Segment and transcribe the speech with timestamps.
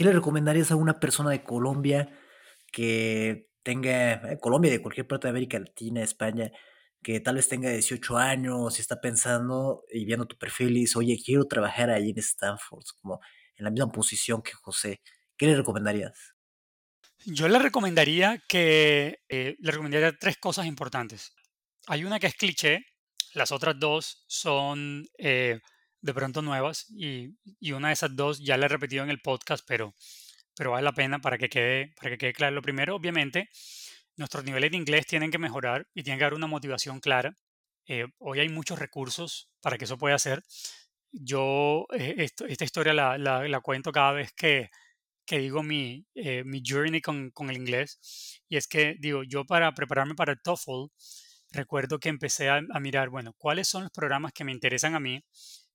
[0.00, 2.08] ¿qué le recomendarías a una persona de Colombia
[2.72, 6.50] que tenga, eh, Colombia, de cualquier parte de América Latina, España,
[7.02, 10.98] que tal vez tenga 18 años y está pensando y viendo tu perfil y dice,
[10.98, 13.20] oye, quiero trabajar ahí en Stanford, como
[13.56, 15.02] en la misma posición que José,
[15.36, 16.32] ¿qué le recomendarías?
[17.26, 21.34] Yo le recomendaría que eh, le recomendaría tres cosas importantes.
[21.88, 22.86] Hay una que es cliché,
[23.34, 25.60] las otras dos son eh,
[26.02, 29.20] de pronto nuevas y, y, una de esas dos ya la he repetido en el
[29.20, 29.94] podcast, pero,
[30.56, 32.54] pero vale la pena para que, quede, para que quede claro.
[32.54, 33.48] Lo primero, obviamente,
[34.16, 37.36] nuestros niveles de inglés tienen que mejorar y tienen que haber una motivación clara.
[37.86, 40.42] Eh, hoy hay muchos recursos para que eso pueda hacer.
[41.12, 44.70] Yo esta historia la, la, cuento cada vez que,
[45.26, 48.42] que digo mi, eh, mi journey con, con, el inglés.
[48.48, 50.86] Y es que, digo, yo para prepararme para el TOEFL,
[51.52, 55.22] recuerdo que empecé a, mirar, bueno, ¿cuáles son los programas que me interesan a mí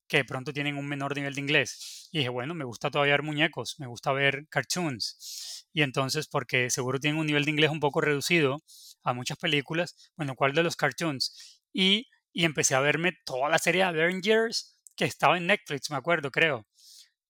[0.07, 2.09] que pronto tienen un menor nivel de inglés?
[2.11, 5.67] Y dije, bueno, me gusta todavía ver muñecos, me gusta ver cartoons.
[5.73, 8.57] Y entonces, porque seguro tienen un nivel de inglés un poco reducido
[9.03, 11.61] a muchas películas, bueno, ¿cuál de los cartoons?
[11.73, 15.97] Y, y empecé a verme toda la serie de Avengers que estaba en Netflix, me
[15.97, 16.65] acuerdo, creo,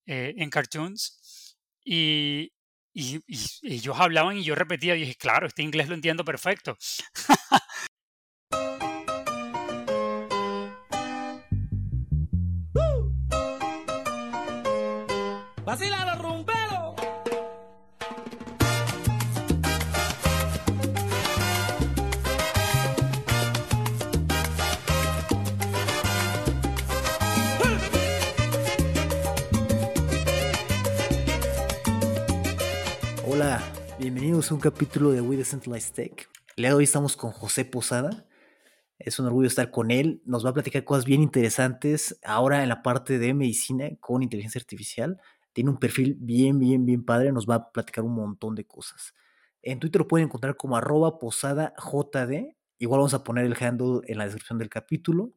[0.05, 2.51] eh, en cartoons y,
[2.93, 6.77] y, y, ellos hablaban y yo repetía y dije, claro, este inglés lo entiendo perfecto.
[15.77, 16.95] ¡Vacila rumbero!
[33.27, 33.61] Hola,
[33.99, 36.29] bienvenidos a un capítulo de We Decentralized Tech.
[36.55, 38.25] El día de hoy estamos con José Posada.
[38.97, 40.21] Es un orgullo estar con él.
[40.25, 44.59] Nos va a platicar cosas bien interesantes ahora en la parte de medicina con inteligencia
[44.59, 45.19] artificial.
[45.55, 47.31] Tiene un perfil bien, bien, bien padre.
[47.31, 49.13] Nos va a platicar un montón de cosas.
[49.61, 52.57] En Twitter lo pueden encontrar como arroba posada JD.
[52.77, 55.31] Igual vamos a poner el handle en la descripción del capítulo.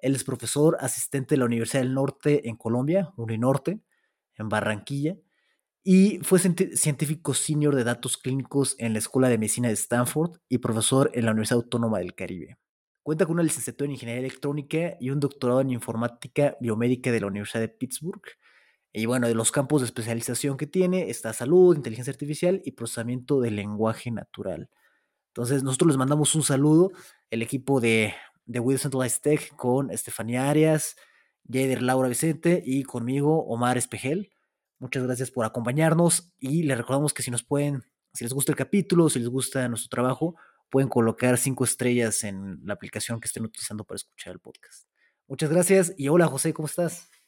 [0.00, 3.80] Él es profesor asistente de la Universidad del Norte en Colombia, Uninorte,
[4.34, 5.16] en Barranquilla
[5.84, 10.58] y fue científico senior de datos clínicos en la Escuela de Medicina de Stanford y
[10.58, 12.58] profesor en la Universidad Autónoma del Caribe.
[13.04, 17.26] Cuenta con una licenciatura en Ingeniería Electrónica y un doctorado en Informática Biomédica de la
[17.28, 18.22] Universidad de Pittsburgh.
[18.92, 23.40] Y bueno, de los campos de especialización que tiene está salud, inteligencia artificial y procesamiento
[23.40, 24.68] del lenguaje natural.
[25.28, 26.92] Entonces, nosotros les mandamos un saludo,
[27.30, 28.14] el equipo de,
[28.44, 30.96] de Centralized Tech con Estefanía Arias,
[31.48, 34.30] Jader Laura Vicente y conmigo Omar Espejel.
[34.78, 38.56] Muchas gracias por acompañarnos y les recordamos que si nos pueden, si les gusta el
[38.56, 40.36] capítulo, si les gusta nuestro trabajo,
[40.70, 44.88] pueden colocar cinco estrellas en la aplicación que estén utilizando para escuchar el podcast.
[45.28, 47.21] Muchas gracias y hola José, ¿cómo estás?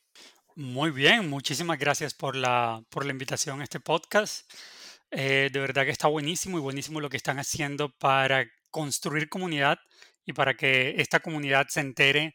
[0.56, 4.48] Muy bien, muchísimas gracias por la, por la invitación a este podcast.
[5.10, 9.78] Eh, de verdad que está buenísimo y buenísimo lo que están haciendo para construir comunidad
[10.24, 12.34] y para que esta comunidad se entere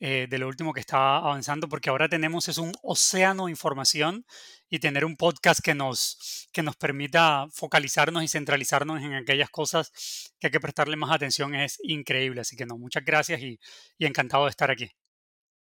[0.00, 4.26] eh, de lo último que está avanzando, porque ahora tenemos es un océano de información
[4.68, 10.34] y tener un podcast que nos, que nos permita focalizarnos y centralizarnos en aquellas cosas
[10.40, 12.40] que hay que prestarle más atención es increíble.
[12.40, 13.60] Así que no, muchas gracias y,
[13.98, 14.90] y encantado de estar aquí.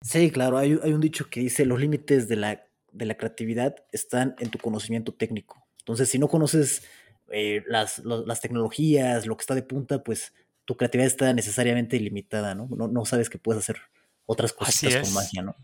[0.02, 3.76] Sí, claro, hay, hay, un dicho que dice los límites de la, de la creatividad
[3.92, 5.66] están en tu conocimiento técnico.
[5.80, 6.84] Entonces, si no conoces
[7.32, 10.34] eh, las, las tecnologías, lo que está de punta, pues
[10.66, 12.68] tu creatividad está necesariamente limitada, ¿no?
[12.76, 13.78] No, no sabes qué puedes hacer
[14.26, 15.56] otras cositas con magia, ¿no?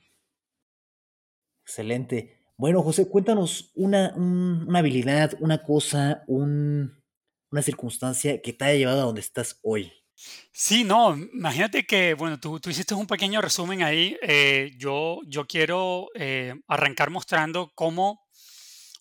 [1.65, 2.39] Excelente.
[2.57, 7.03] Bueno, José, cuéntanos una, un, una habilidad, una cosa, un,
[7.51, 9.91] una circunstancia que te haya llevado a donde estás hoy.
[10.51, 14.17] Sí, no, imagínate que, bueno, tú, tú hiciste un pequeño resumen ahí.
[14.21, 18.21] Eh, yo, yo quiero eh, arrancar mostrando cómo,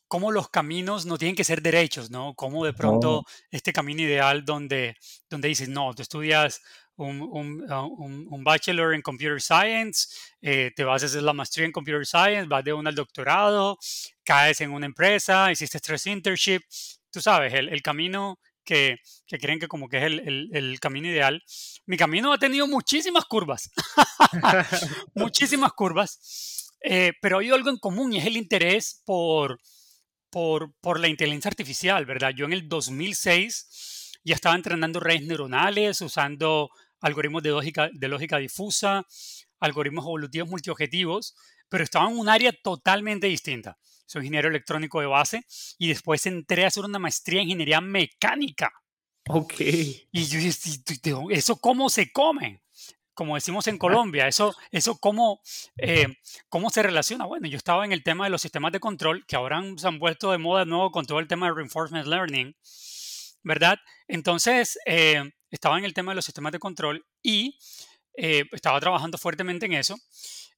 [0.08, 2.34] cómo los caminos no tienen que ser derechos, ¿no?
[2.34, 4.96] Cómo de pronto este camino ideal donde,
[5.30, 6.60] donde dices, no, tú estudias
[6.96, 10.08] un, un, uh, un- un bachelor en computer science,
[10.42, 13.78] eh, te vas a hacer la maestría en computer science, vas de uno al doctorado,
[14.24, 19.58] caes en una empresa, hiciste tres internships, tú sabes, el, el camino que, que creen
[19.58, 21.42] que como que es el, el- el camino ideal.
[21.86, 23.70] Mi camino ha tenido muchísimas curvas,
[25.14, 29.58] muchísimas curvas, eh, pero hay algo en común y es el interés por,
[30.30, 32.32] por, por la inteligencia artificial, ¿verdad?
[32.36, 36.70] Yo en el 2006 ya estaba entrenando redes neuronales, usando
[37.00, 39.04] algoritmos de lógica, de lógica difusa,
[39.60, 41.34] algoritmos evolutivos multiobjetivos,
[41.72, 43.78] pero estaba en un área totalmente distinta.
[44.06, 45.44] Soy ingeniero electrónico de base
[45.78, 48.70] y después entré a hacer una maestría en ingeniería mecánica.
[49.28, 49.54] ok.
[49.60, 52.60] Y yo dije, "¿Y tú- tú- ¿eso cómo se come?
[53.14, 54.26] como decimos en Colombia.
[54.26, 55.40] Eso, eso cómo,
[55.76, 56.06] eh,
[56.48, 57.26] cómo se relaciona.
[57.26, 59.98] Bueno, yo estaba en el tema de los sistemas de control, que ahora se han
[59.98, 62.56] puesto de moda de nuevo con todo el tema de reinforcement learning,
[63.42, 63.78] ¿verdad?
[64.08, 67.58] Entonces, eh, estaba en el tema de los sistemas de control y
[68.16, 69.96] eh, estaba trabajando fuertemente en eso.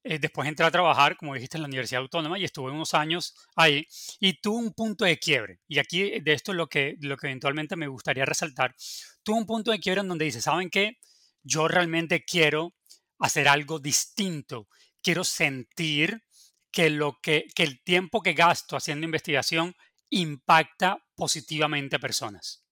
[0.05, 3.87] Después entré a trabajar, como dijiste, en la Universidad Autónoma y estuve unos años ahí
[4.21, 5.61] y tuve un punto de quiebre.
[5.67, 8.75] Y aquí de esto es lo que, lo que eventualmente me gustaría resaltar.
[9.23, 10.99] Tuve un punto de quiebre en donde dice, ¿saben qué?
[11.45, 12.75] yo realmente quiero
[13.19, 14.69] hacer algo distinto.
[15.03, 16.25] Quiero sentir
[16.73, 19.77] que, lo que, el tiempo que gasto haciendo investigación
[20.11, 22.65] impacta positivamente a personas.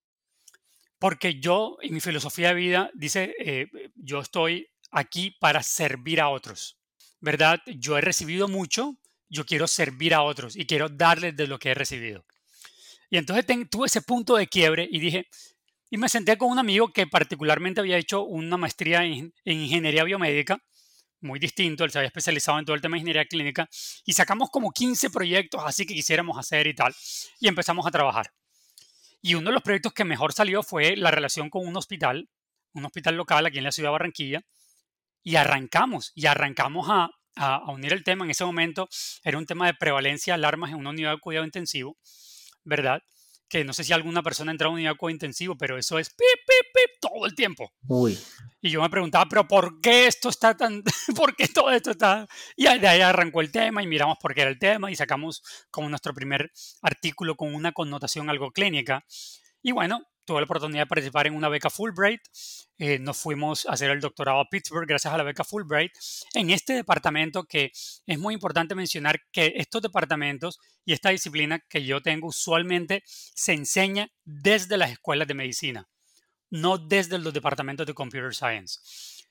[0.98, 6.28] Porque yo, en mi filosofía de vida, dice, eh, yo estoy aquí para servir a
[6.28, 6.80] otros,
[7.22, 7.60] ¿verdad?
[7.66, 8.96] Yo he recibido mucho,
[9.30, 12.26] yo quiero servir a otros y quiero darles de lo que he recibido.
[13.08, 15.28] Y entonces tuve ese punto de quiebre y dije,
[15.88, 20.58] y me senté con un amigo que particularmente había hecho una maestría en, ingeniería biomédica,
[21.20, 23.68] muy distinto, él se había especializado en todo el tema de ingeniería clínica,
[24.04, 26.92] y sacamos como 15 proyectos así que quisiéramos hacer y tal,
[27.38, 28.32] y empezamos a trabajar.
[29.20, 32.28] Y uno de los proyectos que mejor salió fue la relación con un hospital,
[32.72, 34.42] un hospital local aquí en la ciudad de Barranquilla,
[35.22, 38.24] y arrancamos, y arrancamos a, a, unir el tema.
[38.24, 38.88] En ese momento
[39.24, 41.96] era un tema de prevalencia de alarmas en una unidad de cuidado intensivo,
[42.64, 43.02] ¿verdad?
[43.52, 46.18] que no sé si alguna persona entra a un unidad intensivo, pero eso es pip,
[46.18, 47.70] pip, pip todo el tiempo.
[47.86, 48.18] Uy.
[48.62, 50.82] Y yo me preguntaba, pero ¿por qué esto está tan,
[51.14, 52.26] por qué todo esto está?
[52.56, 55.42] Y de ahí arrancó el tema y miramos por qué era el tema y sacamos
[55.70, 59.04] como nuestro primer artículo con una connotación algo clínica.
[59.60, 62.20] Y bueno, tuve la oportunidad de participar en una beca Fulbright.
[62.78, 65.92] Eh, nos fuimos a hacer el doctorado a Pittsburgh gracias a la beca Fulbright.
[66.34, 67.72] En este departamento que
[68.06, 73.52] es muy importante mencionar que estos departamentos y esta disciplina que yo tengo usualmente se
[73.52, 75.88] enseña desde las escuelas de medicina,
[76.50, 78.80] no desde los departamentos de Computer Science.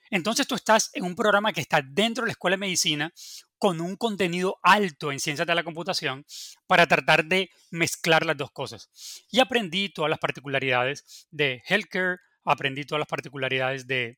[0.09, 3.13] Entonces tú estás en un programa que está dentro de la escuela de medicina
[3.61, 6.25] con un contenido alto en ciencias de la computación
[6.65, 8.89] para tratar de mezclar las dos cosas.
[9.29, 14.17] Y aprendí todas las particularidades de healthcare, aprendí todas las particularidades de,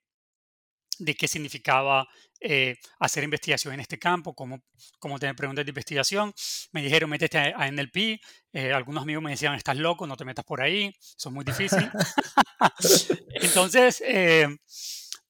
[0.98, 2.08] de qué significaba
[2.40, 4.64] eh, hacer investigación en este campo, cómo,
[4.98, 6.34] cómo, tener preguntas de investigación.
[6.72, 8.22] Me dijeron, métete a, NLP.
[8.54, 10.86] Eh, algunos amigos me decían, estás loco, no te metas por ahí,
[11.18, 11.92] eso es muy difícil.
[13.42, 14.48] Entonces, eh,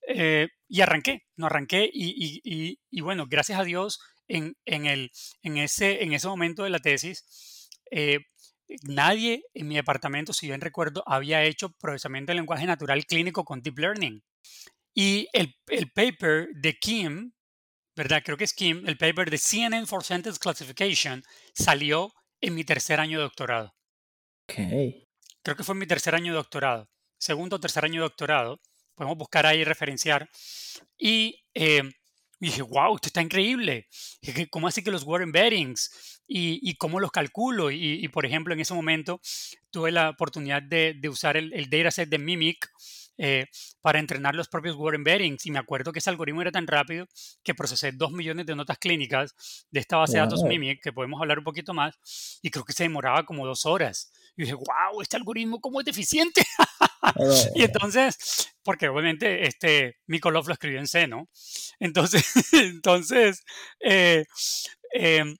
[0.07, 5.11] eh, y arranqué, no arranqué y, bueno, gracias a Dios en, el,
[5.41, 8.19] en, ese, en ese momento de la tesis, eh,
[8.83, 13.61] nadie en mi departamento, si bien recuerdo, había hecho procesamiento de lenguaje natural clínico con
[13.61, 14.23] Deep Learning.
[14.95, 17.33] Y el, el paper de Kim,
[17.95, 18.21] ¿verdad?
[18.23, 21.23] Creo que es Kim, el paper de CNN for Sentence Classification
[21.53, 22.11] salió
[22.41, 23.73] en mi tercer año de doctorado.
[24.49, 25.07] Okay.
[25.43, 28.59] Creo que fue en mi tercer año de doctorado, segundo o tercer año de doctorado
[28.95, 30.29] podemos buscar ahí, referenciar.
[30.97, 31.83] Y eh,
[32.39, 33.87] dije, wow, esto está increíble.
[34.49, 36.21] ¿Cómo así que los word embeddings?
[36.27, 37.71] ¿Y, y cómo los calculo?
[37.71, 39.21] Y, por ejemplo, en ese momento
[39.71, 42.69] tuve la oportunidad de, de usar el, el, dataset de Mimic
[43.17, 43.45] eh,
[43.81, 45.45] para entrenar los propios word embeddings.
[45.45, 47.05] Y me acuerdo que ese algoritmo era tan rápido
[47.43, 51.21] que procesé dos millones de notas clínicas de esta base de datos Mimic, que podemos
[51.21, 54.11] hablar un poquito más, y creo que se demoraba como dos horas.
[54.35, 56.43] Y dije, wow, este algoritmo cómo es deficiente.
[57.55, 61.29] y entonces, porque obviamente este Mikolov lo escribió en C, ¿no?
[61.79, 62.23] Entonces,
[62.53, 63.43] entonces
[63.79, 64.25] eh,
[64.93, 65.35] em,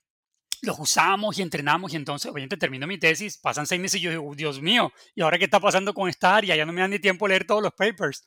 [0.62, 4.10] los usamos y entrenamos y entonces, obviamente termino mi tesis, pasan seis meses y yo
[4.10, 6.56] digo, Dios mío, ¿y ahora qué está pasando con esta área?
[6.56, 8.24] Ya no me dan ni tiempo a leer todos los papers.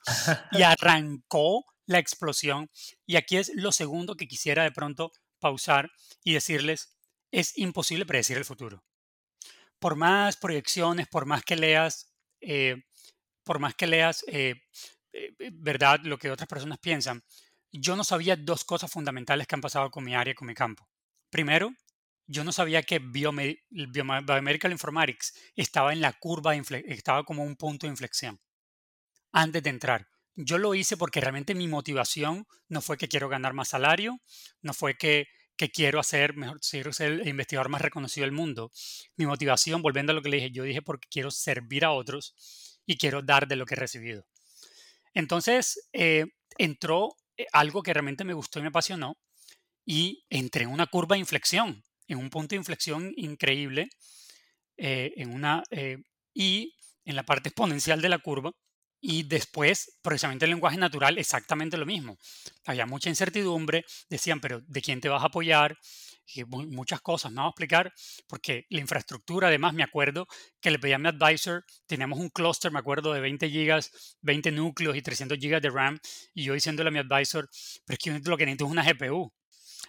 [0.51, 2.70] Y arrancó la explosión.
[3.06, 5.89] Y aquí es lo segundo que quisiera de pronto pausar
[6.24, 6.96] y decirles,
[7.32, 8.84] es imposible predecir el futuro.
[9.79, 12.84] Por más proyecciones, por más que leas eh,
[13.48, 14.56] por más que leas, eh,
[15.13, 17.24] eh, eh, ¿verdad?, lo que otras personas piensan,
[17.72, 20.88] yo no sabía dos cosas fundamentales que han pasado con mi área, con mi campo.
[21.30, 21.72] Primero,
[22.27, 27.92] yo no sabía que Biomedical Informatics estaba en la curva, estaba como un punto de
[27.92, 28.39] inflexión
[29.32, 30.08] antes de entrar.
[30.36, 34.20] Yo lo hice porque realmente mi motivación no fue que quiero ganar más salario,
[34.62, 38.72] no fue que, que quiero hacer, mejor, quiero ser el investigador más reconocido del mundo.
[39.16, 42.36] Mi motivación, volviendo a lo que le dije, yo dije porque quiero servir a otros
[42.88, 44.25] y quiero dar de lo que he recibido.
[45.13, 46.25] Entonces, eh,
[46.58, 49.17] entró eh, algo que realmente me gustó y me apasionó
[49.86, 53.89] y entré en una curva de inflexión, en un punto de inflexión increíble,
[54.77, 55.63] eh, en una,
[56.34, 56.75] y
[57.06, 58.51] en la parte exponencial de la curva,
[59.01, 62.17] y después, precisamente el lenguaje natural, exactamente lo mismo.
[62.65, 65.77] Había mucha incertidumbre, decían, pero ¿de quién te vas a apoyar?
[66.34, 67.31] Y muchas cosas.
[67.31, 67.93] Me voy a explicar
[68.27, 70.27] porque la infraestructura, además, me acuerdo
[70.60, 74.51] que le pedí a mi advisor, teníamos un cluster, me acuerdo, de 20 gigas, 20
[74.51, 76.00] núcleos y 300 gigas de RAM,
[76.34, 77.50] y yo diciéndole a mi advisor,
[77.86, 79.31] pero es que lo que necesito es una GPU.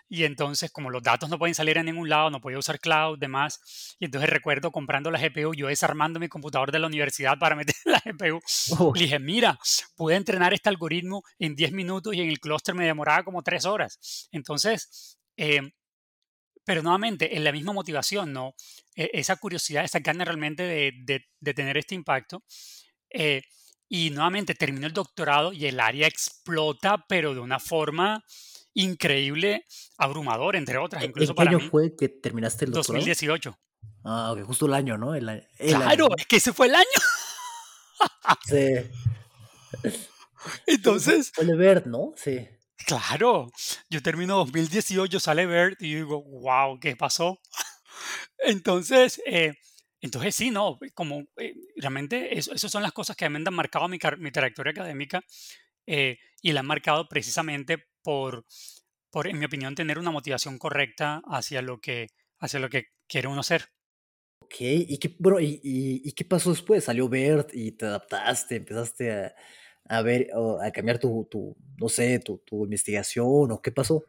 [0.08, 3.18] Y entonces, como los datos no pueden salir a ningún lado, no podía usar cloud,
[3.18, 3.96] demás.
[3.98, 7.74] Y entonces recuerdo comprando la GPU, yo desarmando mi computador de la universidad para meter
[7.84, 8.40] la GPU.
[8.94, 9.58] Y dije, mira,
[9.96, 13.66] pude entrenar este algoritmo en 10 minutos y en el clúster me demoraba como 3
[13.66, 14.28] horas.
[14.32, 15.72] Entonces, eh,
[16.68, 18.54] pero nuevamente, en la misma motivación, ¿no?
[18.94, 20.92] E, esa curiosidad, esa ganas realmente de,
[21.40, 22.42] de, tener este impacto.
[23.08, 23.40] Eh,
[23.88, 28.22] y nuevamente termino el doctorado y el área explota, pero de una forma
[28.74, 29.64] increíble,
[29.96, 31.02] abrumador, entre otras.
[31.02, 33.00] Incluso ¿En qué año fue que terminaste el doctorado?
[33.00, 33.58] 2018.
[34.04, 35.14] Ah, ok, justo el año, ¿no?
[35.14, 36.84] El, claro, es que ese fue el año.
[38.44, 38.74] sí.
[40.66, 41.32] Entonces.
[41.56, 42.12] Bert, ¿no?
[42.16, 42.46] Sí.
[42.86, 43.50] Claro,
[43.90, 47.40] yo termino 2018, sale Bert y digo, wow, ¿qué pasó?
[48.38, 49.54] Entonces, eh,
[50.00, 53.98] entonces sí, no, como eh, realmente esas son las cosas que me han marcado mi,
[54.18, 55.24] mi trayectoria académica
[55.86, 58.44] eh, y la han marcado precisamente por,
[59.10, 62.06] por, en mi opinión, tener una motivación correcta hacia lo que,
[62.38, 63.64] hacia lo que quiere uno ser.
[64.40, 66.84] Ok, ¿y qué, bueno, y, y, qué pasó después?
[66.84, 69.34] ¿Salió Bert y te adaptaste, empezaste a,
[69.88, 70.28] a ver,
[70.62, 74.04] a cambiar tu, tu no sé, tu, tu, investigación o qué pasó?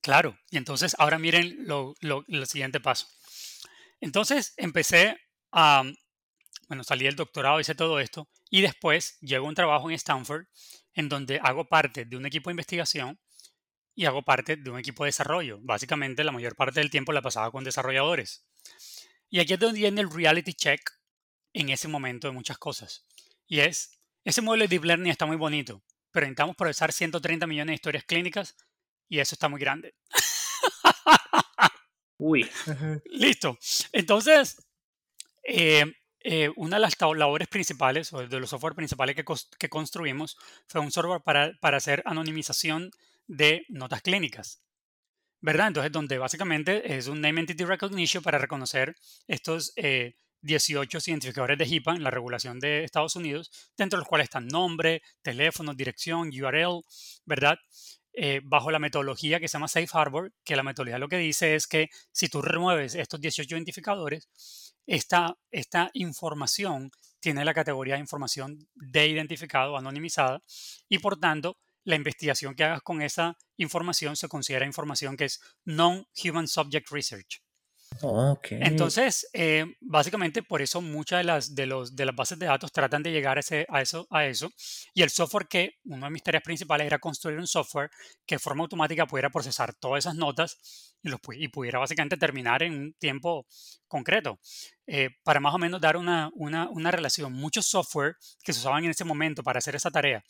[0.00, 3.06] Claro, y entonces ahora miren lo, lo, el siguiente paso.
[4.00, 5.16] Entonces empecé
[5.50, 5.82] a,
[6.68, 10.46] bueno, salí del doctorado, hice todo esto, y después llegó un trabajo en Stanford
[10.94, 13.18] en donde hago parte de un equipo de investigación
[13.94, 15.58] y hago parte de un equipo de desarrollo.
[15.62, 18.44] Básicamente la mayor parte del tiempo la pasaba con desarrolladores.
[19.30, 20.80] Y aquí es donde viene el reality check
[21.52, 23.06] en ese momento de muchas cosas.
[23.46, 27.72] Y es, ese modelo de Deep Learning está muy bonito, pero intentamos procesar 130 millones
[27.72, 28.56] de historias clínicas
[29.08, 29.94] y eso está muy grande.
[32.18, 32.48] Uy.
[33.06, 33.58] Listo.
[33.92, 34.56] Entonces,
[35.42, 35.84] eh,
[36.20, 40.90] eh, una de las labores principales o de los software principales que, construimos fue un
[40.90, 42.90] software para, para, hacer anonimización
[43.26, 44.62] de notas clínicas.
[45.40, 45.68] ¿Verdad?
[45.68, 48.94] Entonces, donde básicamente es un Name Entity Recognition para reconocer
[49.26, 49.74] estos
[50.44, 54.26] 18 eh, identificadores de HIPAA en la regulación de Estados Unidos, dentro de los cuales
[54.26, 56.82] están nombre, teléfono, dirección, URL,
[57.24, 57.58] ¿verdad?
[58.12, 61.56] Eh, bajo la metodología que se llama Safe Harbor, que la metodología lo que dice
[61.56, 64.28] es que si tú remueves estos 18 identificadores,
[64.86, 70.42] esta, esta información tiene la categoría de información de identificado, anonimizada,
[70.88, 75.40] y por tanto, la investigación que hagas con esa información se considera información que es
[75.64, 77.43] non-human subject research.
[78.60, 82.72] Entonces, eh, básicamente por eso muchas de las, de, los, de las bases de datos
[82.72, 84.50] tratan de llegar a, eso, a eso.
[84.94, 87.90] Y el software que, una de mis tareas principales era construir un software
[88.26, 90.58] que de forma automática pudiera procesar todas esas notas
[91.02, 93.46] y, los, y pudiera básicamente terminar en un tiempo
[93.86, 94.38] concreto.
[94.86, 98.84] Eh, para más o menos dar una, una, una relación, muchos software que se usaban
[98.84, 100.22] en ese momento para hacer esa tarea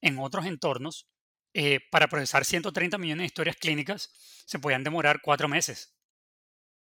[0.00, 1.08] en otros entornos,
[1.54, 4.10] eh, para procesar 130 millones de historias clínicas,
[4.46, 5.97] se podían demorar cuatro meses.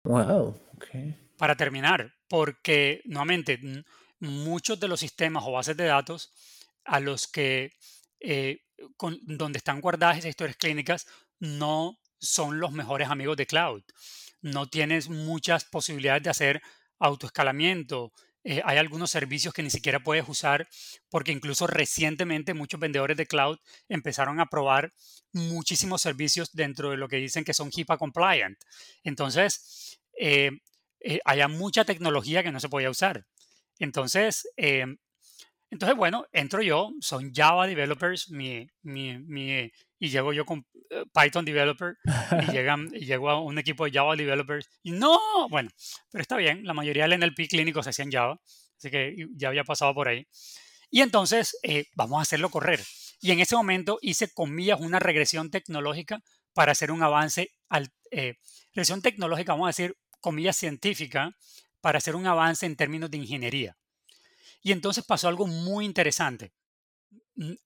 [0.04, 0.54] Wow,
[1.38, 3.58] Para terminar, porque nuevamente
[4.18, 6.32] muchos de los sistemas o bases de datos
[6.84, 7.70] a los que
[8.20, 8.60] eh,
[9.22, 11.06] donde están guardadas esas historias clínicas
[11.38, 13.82] no son los mejores amigos de cloud.
[14.40, 16.62] No tienes muchas posibilidades de hacer
[16.98, 18.12] autoescalamiento.
[18.44, 20.68] Eh, hay algunos servicios que ni siquiera puedes usar
[21.08, 23.58] porque incluso recientemente muchos vendedores de cloud
[23.88, 24.92] empezaron a probar
[25.32, 28.58] muchísimos servicios dentro de lo que dicen que son HIPAA compliant.
[29.04, 30.50] Entonces, eh,
[31.00, 33.24] eh, haya mucha tecnología que no se podía usar.
[33.78, 34.86] Entonces, eh,
[35.70, 39.70] entonces bueno, entro yo, son Java developers, mi, mi, mi,
[40.02, 40.66] y llego yo con
[41.14, 45.70] Python developer, y, llegan, y llego a un equipo de Java developers, y no, bueno,
[46.10, 48.40] pero está bien, la mayoría del NLP clínico se hacía en Java,
[48.76, 50.26] así que ya había pasado por ahí.
[50.90, 51.56] Y entonces,
[51.94, 52.80] vamos a hacerlo correr.
[53.20, 56.20] Y en ese momento hice, comillas, una regresión tecnológica
[56.52, 57.88] para hacer un avance al...
[58.10, 61.30] regresión tecnológica, vamos a decir, comillas, científica
[61.80, 63.76] para hacer un avance en términos de ingeniería.
[64.62, 66.52] Y entonces pasó algo muy interesante.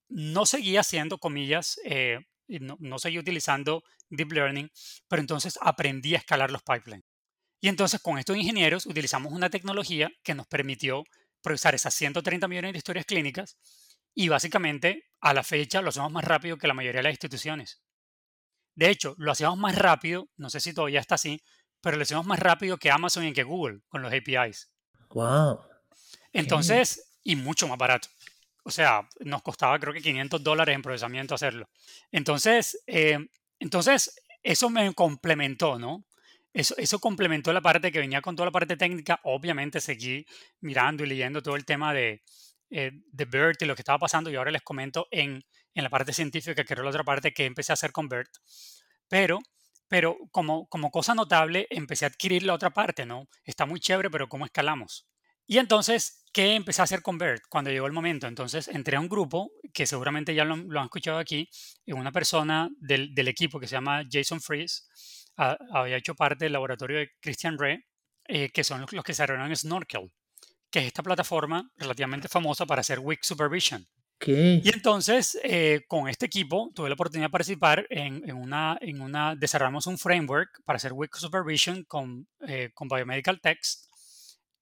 [0.08, 2.18] No seguía haciendo comillas, eh,
[2.48, 4.70] no, no seguía utilizando deep learning,
[5.08, 7.04] pero entonces aprendí a escalar los pipelines.
[7.60, 11.04] Y entonces con estos ingenieros utilizamos una tecnología que nos permitió
[11.42, 13.56] procesar esas 130 millones de historias clínicas
[14.14, 17.82] y básicamente a la fecha lo hacemos más rápido que la mayoría de las instituciones.
[18.74, 21.42] De hecho, lo hacíamos más rápido, no sé si todavía está así,
[21.80, 24.70] pero lo hacemos más rápido que Amazon y que Google con los APIs.
[25.10, 25.60] Wow.
[26.32, 28.08] Entonces, y mucho más barato.
[28.66, 31.68] O sea, nos costaba creo que 500 dólares en procesamiento hacerlo.
[32.10, 33.16] Entonces, eh,
[33.60, 36.04] entonces eso me complementó, ¿no?
[36.52, 39.20] Eso, eso complementó la parte que venía con toda la parte técnica.
[39.22, 40.26] Obviamente seguí
[40.60, 42.24] mirando y leyendo todo el tema de,
[42.68, 45.88] eh, de BERT y lo que estaba pasando y ahora les comento en, en la
[45.88, 48.30] parte científica, que era la otra parte que empecé a hacer con BERT.
[49.08, 49.38] Pero,
[49.86, 53.28] pero como, como cosa notable, empecé a adquirir la otra parte, ¿no?
[53.44, 55.06] Está muy chévere, pero ¿cómo escalamos?
[55.46, 58.26] Y entonces, ¿qué empecé a hacer con BERT cuando llegó el momento?
[58.26, 61.48] Entonces, entré a un grupo que seguramente ya lo, han escuchado aquí,
[61.86, 64.86] una persona del, del, equipo que se llama Jason Fries,
[65.36, 67.78] había hecho parte del laboratorio de Christian Ray,
[68.28, 70.12] eh, que son los, los que desarrollaron Snorkel,
[70.70, 73.88] que es esta plataforma relativamente famosa para hacer Weak Supervision.
[74.26, 79.00] Y entonces, eh, con este equipo, tuve la oportunidad de participar en, en, una, en
[79.00, 83.86] una, desarrollamos un framework para hacer Weak Supervision con, eh, con Biomedical Text.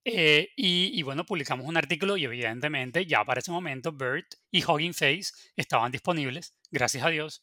[0.04, 4.62] Eh, y, y, bueno, publicamos un artículo y evidentemente ya para ese momento BERT y
[4.62, 7.40] Hugging Face estaban disponibles, gracias a Dios.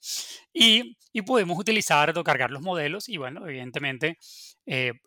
[0.54, 4.18] Y, y pudimos utilizar o cargar los modelos y bueno, evidentemente
[4.66, 5.00] el,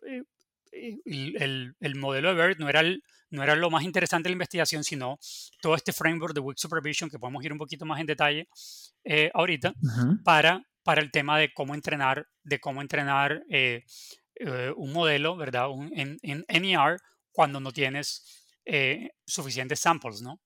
[1.05, 4.35] el, el, modelo de BERT no era el, no era lo más interesante de la
[4.35, 5.19] investigación, sino
[5.61, 8.47] todo este framework de Weak Supervision, que podemos ir un poquito más en detalle
[9.03, 9.73] eh, ahorita,
[10.23, 13.83] para, para el tema de cómo entrenar, de cómo entrenar eh,
[14.35, 15.69] eh, un modelo, ¿verdad?
[15.69, 16.97] Un, en, en, NER
[17.35, 18.23] cuando no tienes
[19.27, 20.41] suficientes samples, ¿no?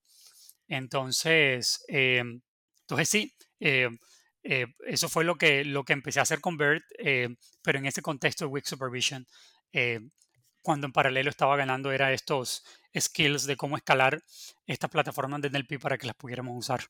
[0.68, 6.82] Entonces, entonces sí, eso fue lo que, lo que empecé a hacer con BERT,
[7.62, 9.26] pero en ese contexto de Weak Supervision,
[10.62, 12.64] cuando en paralelo estaba ganando era estos
[12.98, 14.22] skills de cómo escalar
[14.66, 16.84] estas plataformas de NLP para que las pudiéramos usar.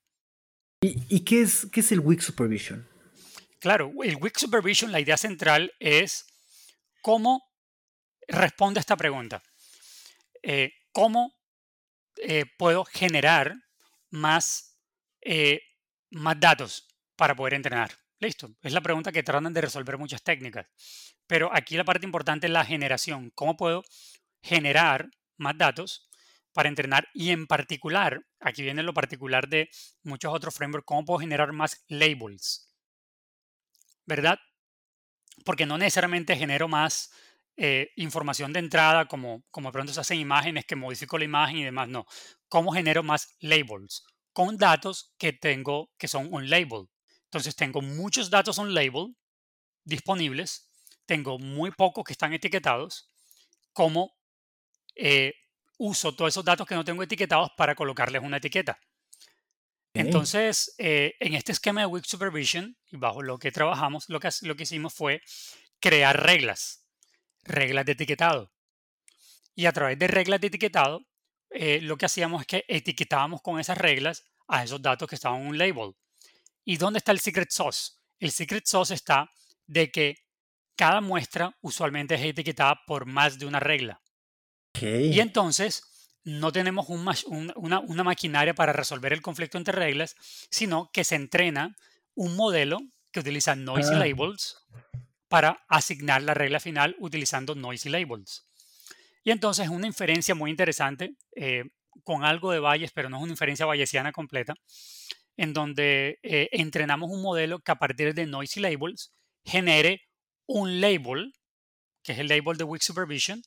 [0.82, 2.88] ¿Y, qué, es, qué es el Weak Supervision?
[3.60, 6.24] Claro, el Weak Supervision, la idea central es
[7.02, 7.42] cómo
[8.26, 9.42] responde a esta pregunta.
[10.42, 11.34] Eh, ¿Cómo
[12.16, 13.54] eh, puedo generar
[14.10, 14.78] más,
[15.20, 15.60] eh,
[16.10, 17.90] más datos para poder entrenar?
[18.18, 20.66] Listo, es la pregunta que tratan de resolver muchas técnicas.
[21.26, 23.30] Pero aquí la parte importante es la generación.
[23.34, 23.82] ¿Cómo puedo
[24.42, 26.10] generar más datos
[26.52, 27.08] para entrenar?
[27.14, 29.70] Y en particular, aquí viene lo particular de
[30.02, 32.68] muchos otros frameworks, ¿cómo puedo generar más labels?
[34.04, 34.38] ¿Verdad?
[35.44, 37.10] Porque no necesariamente genero más
[37.62, 41.64] eh, información de entrada, como, como pronto se hacen imágenes, que modifico la imagen y
[41.64, 41.88] demás.
[41.88, 42.06] No.
[42.48, 44.04] ¿Cómo genero más labels?
[44.32, 46.88] Con datos que tengo que son un label.
[47.24, 49.14] Entonces tengo muchos datos on label
[49.84, 50.70] disponibles,
[51.06, 53.10] tengo muy pocos que están etiquetados,
[53.72, 54.12] ¿cómo
[54.96, 55.34] eh,
[55.80, 58.78] uso todos esos datos que no tengo etiquetados para colocarles una etiqueta.
[59.94, 64.28] Entonces, eh, en este esquema de Weak Supervision, y bajo lo que trabajamos, lo que,
[64.42, 65.22] lo que hicimos fue
[65.80, 66.86] crear reglas,
[67.44, 68.52] reglas de etiquetado.
[69.54, 71.06] Y a través de reglas de etiquetado,
[71.50, 75.42] eh, lo que hacíamos es que etiquetábamos con esas reglas a esos datos que estaban
[75.42, 75.94] en un label.
[76.64, 77.92] ¿Y dónde está el secret sauce?
[78.18, 79.30] El secret sauce está
[79.66, 80.16] de que
[80.76, 84.00] cada muestra usualmente es etiquetada por más de una regla.
[84.80, 85.82] Y entonces
[86.24, 90.16] no tenemos una, maquinaria para resolver el conflicto entre reglas,
[90.50, 91.76] sino que se entrena
[92.14, 93.98] un modelo que utiliza noisy ah.
[93.98, 94.56] labels
[95.30, 98.48] para asignar la regla final utilizando noisy labels.
[99.22, 101.62] Y entonces es una inferencia muy interesante, eh,
[102.02, 104.54] con algo de Bayes, pero no es una inferencia bayesiana completa,
[105.36, 109.12] en donde eh, entrenamos un modelo que a partir de noisy labels
[109.44, 110.00] genere
[110.46, 111.32] un label,
[112.02, 113.40] que es el label de Weak Supervision,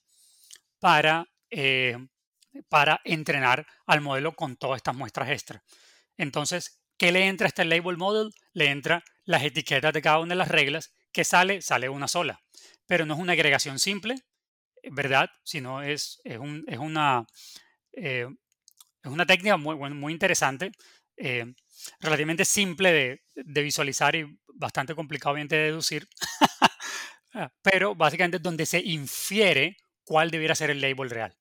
[0.80, 1.98] para, eh,
[2.70, 5.62] para entrenar al modelo con todas estas muestras extra.
[6.16, 8.32] Entonces, ¿qué le entra a este label model?
[8.54, 10.94] Le entra las etiquetas de cada una de las reglas.
[11.14, 11.62] Que sale?
[11.62, 12.42] Sale una sola.
[12.86, 14.16] Pero no es una agregación simple,
[14.92, 15.30] ¿verdad?
[15.44, 17.26] Sino es, es, un, es una,
[17.94, 18.28] eh,
[19.04, 20.72] es una técnica muy, muy interesante
[21.18, 21.54] eh,
[22.00, 26.08] relativamente simple de, visualizar y bastante complicado de deducir,
[27.34, 31.38] ah, pero básicamente es donde se infiere cuál debiera ser el label real.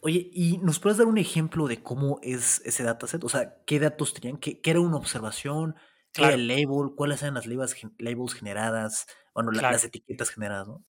[0.00, 3.24] Oye, ¿y nos puedes dar un ejemplo de cómo es ese dataset?
[3.24, 4.38] O sea, ¿qué datos tenían?
[4.38, 5.74] ¿Qué, era una observación?
[6.12, 6.94] ¿Qué era el label?
[6.96, 9.06] ¿Cuáles eran las labels, labels generadas?
[9.34, 10.84] Bueno, las etiquetas generadas, ¿no?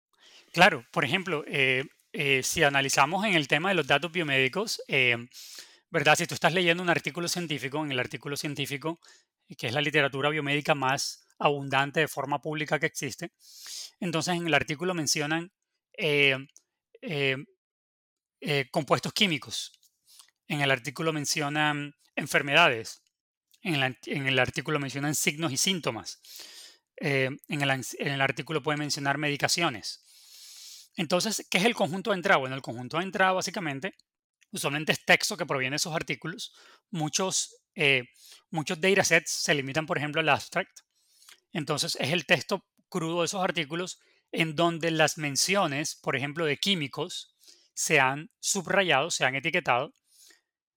[0.52, 4.80] Claro, por ejemplo, eh, eh, si analizamos en el tema de los datos biomédicos,
[5.90, 6.16] ¿verdad?
[6.16, 9.00] Si tú estás leyendo un artículo científico, en el artículo científico,
[9.56, 13.32] que es la literatura biomédica más abundante de forma pública que existe,
[14.00, 15.52] entonces en el artículo mencionan
[15.96, 16.36] eh,
[17.02, 17.36] eh,
[18.40, 19.72] eh, compuestos químicos,
[20.48, 23.02] en el artículo mencionan enfermedades,
[23.66, 26.20] en, el artículo mencionan signos y síntomas,
[26.96, 30.04] en el, en, el, artículo puede mencionar medicaciones.
[30.96, 32.38] Entonces, ¿qué es el conjunto de entrada?
[32.38, 33.94] Bueno, el conjunto de entrada básicamente
[34.52, 36.54] usualmente es texto que proviene de esos artículos.
[36.90, 38.04] Muchos, eh,
[38.50, 40.80] muchos datasets se limitan, por ejemplo, al abstract.
[41.52, 43.98] Entonces es el texto crudo de esos artículos
[44.32, 47.34] en donde las menciones, por ejemplo, de químicos,
[47.74, 49.92] se han subrayado, se han etiquetado,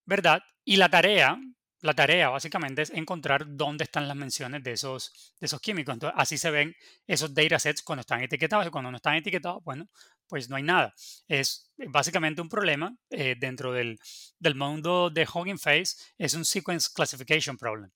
[0.06, 0.42] ¿verdad?
[0.66, 1.40] Y la tarea,
[1.82, 5.94] la tarea básicamente es encontrar dónde están las menciones de esos, de esos químicos.
[5.94, 6.76] Entonces, así se ven
[7.08, 9.88] esos datasets cuando están etiquetados y cuando no están etiquetados, bueno,
[10.28, 10.94] pues no hay nada.
[11.28, 14.00] Es básicamente un problema eh, dentro del,
[14.40, 17.92] del, mundo de Hugging Face, es un sequence classification problem.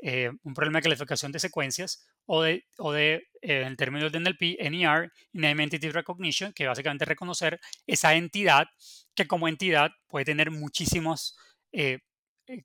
[0.00, 4.20] Eh, un problema de clasificación de secuencias o de, o de eh, en términos de
[4.20, 8.68] NLP, NER, Name Entity Recognition, que básicamente reconocer esa entidad
[9.14, 11.36] que como entidad puede tener muchísimas
[11.72, 11.98] eh,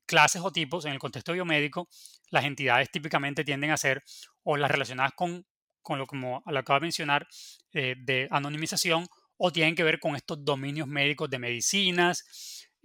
[0.06, 1.88] clases o tipos en el contexto biomédico.
[2.30, 4.02] Las entidades típicamente tienden a ser
[4.42, 5.46] o las relacionadas con,
[5.82, 7.26] con lo como lo acabo de mencionar,
[7.72, 12.24] de anonimización, o tienen que ver con estos dominios médicos de medicinas,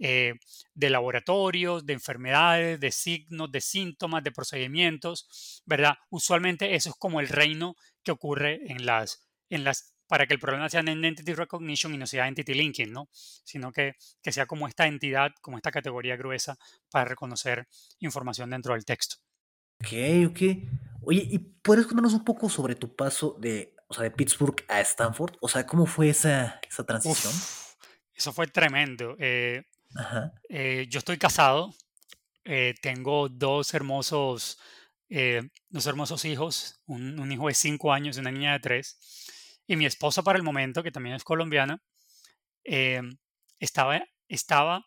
[0.02, 0.32] eh,
[0.74, 5.94] de laboratorios, de enfermedades, de signos, de síntomas, de procedimientos, ¿verdad?
[6.08, 10.40] Usualmente eso es como el reino que ocurre en las, en las para que el
[10.40, 13.08] problema sea en Entity Recognition y no sea Entity Linking, ¿no?
[13.12, 16.58] Sino que, que sea como esta entidad, como esta categoría gruesa
[16.90, 17.68] para reconocer
[18.00, 19.18] información dentro del texto.
[19.80, 19.92] Ok,
[20.30, 20.40] ok.
[21.02, 24.80] Oye, ¿y puedes contarnos un poco sobre tu paso de, o sea, de Pittsburgh a
[24.80, 25.36] Stanford?
[25.40, 27.32] O sea, ¿cómo fue esa, esa transición?
[28.12, 29.14] eso fue tremendo.
[29.20, 29.62] Eh,
[30.48, 31.72] eh, yo estoy casado,
[32.44, 34.58] eh, tengo dos hermosos,
[35.08, 38.98] eh, dos hermosos hijos, un, hijo de cinco años y una niña de tres.
[39.70, 41.80] Y mi esposa para el momento, que también es colombiana,
[43.60, 44.84] estaba, estaba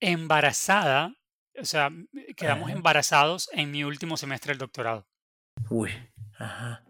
[0.00, 1.14] embarazada,
[1.60, 1.90] o sea,
[2.34, 5.06] quedamos embarazados en mi último semestre del doctorado.
[5.68, 5.90] Uy,
[6.38, 6.82] ajá.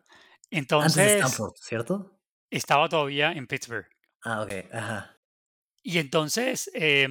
[0.48, 0.96] Entonces...
[0.96, 2.20] Antes de Stanford, ¿cierto?
[2.50, 3.88] Estaba todavía en Pittsburgh.
[4.22, 5.18] Ah, ok, ajá.
[5.82, 7.08] Y entonces, eh,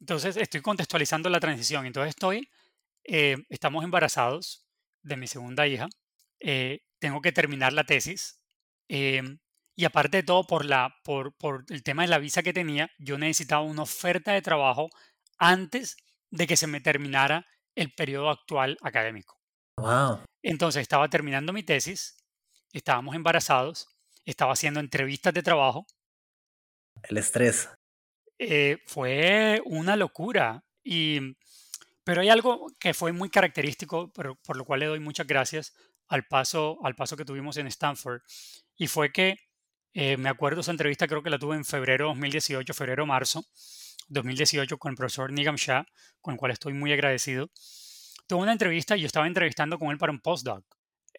[0.00, 1.86] entonces estoy contextualizando la transición.
[1.86, 2.50] Entonces estoy,
[3.04, 4.66] eh, estamos embarazados
[5.04, 5.88] de mi segunda hija.
[6.40, 8.37] Eh, tengo que terminar la tesis.
[8.88, 12.90] Y aparte de todo, por, la, por, por el tema de la visa que tenía,
[12.98, 14.88] yo necesitaba una oferta de trabajo
[15.38, 15.96] antes
[16.30, 19.38] de que se me terminara el periodo actual académico.
[19.76, 20.20] Wow.
[20.42, 22.16] Entonces estaba terminando mi tesis,
[22.72, 23.88] estábamos embarazados,
[24.24, 25.86] estaba haciendo entrevistas de trabajo.
[27.04, 27.68] El estrés.
[28.38, 30.64] Eh, fue una locura.
[30.82, 31.20] Y,
[32.04, 35.74] pero hay algo que fue muy característico, por, por, lo cual le doy muchas gracias
[36.08, 38.22] al paso, al paso que tuvimos en Stanford.
[38.78, 39.36] Y fue que,
[39.92, 43.44] eh, me acuerdo esa entrevista, creo que la tuve en febrero 2018, febrero-marzo
[44.08, 45.84] 2018 con el profesor Nigam Shah,
[46.20, 47.50] con el cual estoy muy agradecido.
[48.26, 50.64] Tuve una entrevista y yo estaba entrevistando con él para un postdoc.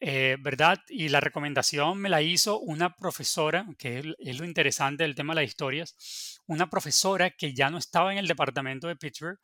[0.02, 0.80] Eh, ¿verdad?
[0.88, 5.42] Y la recomendación me la hizo una profesora, que es, lo interesante del tema de
[5.42, 9.38] las historias, una profesora que ya no estaba en el departamento de Pittsburgh,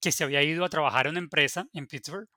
[0.00, 2.28] que se había ido a trabajar a una empresa en Pittsburgh,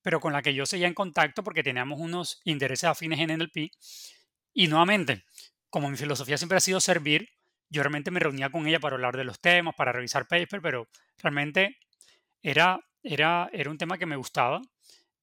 [0.00, 3.70] pero con la que yo seguía en contacto porque teníamos unos intereses afines en NLP.
[4.54, 5.24] Y nuevamente,
[5.68, 7.28] como mi filosofía siempre ha sido servir,
[7.68, 10.88] yo realmente me reunía con ella para hablar de los temas, para revisar paper, pero
[11.18, 11.76] realmente
[12.40, 14.62] era, era, era un tema que me gustaba.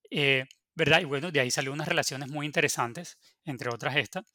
[0.10, 1.02] Eh, ¿verdad?
[1.02, 4.26] Y bueno, de ahí salió unas relaciones muy interesantes, entre otras esta.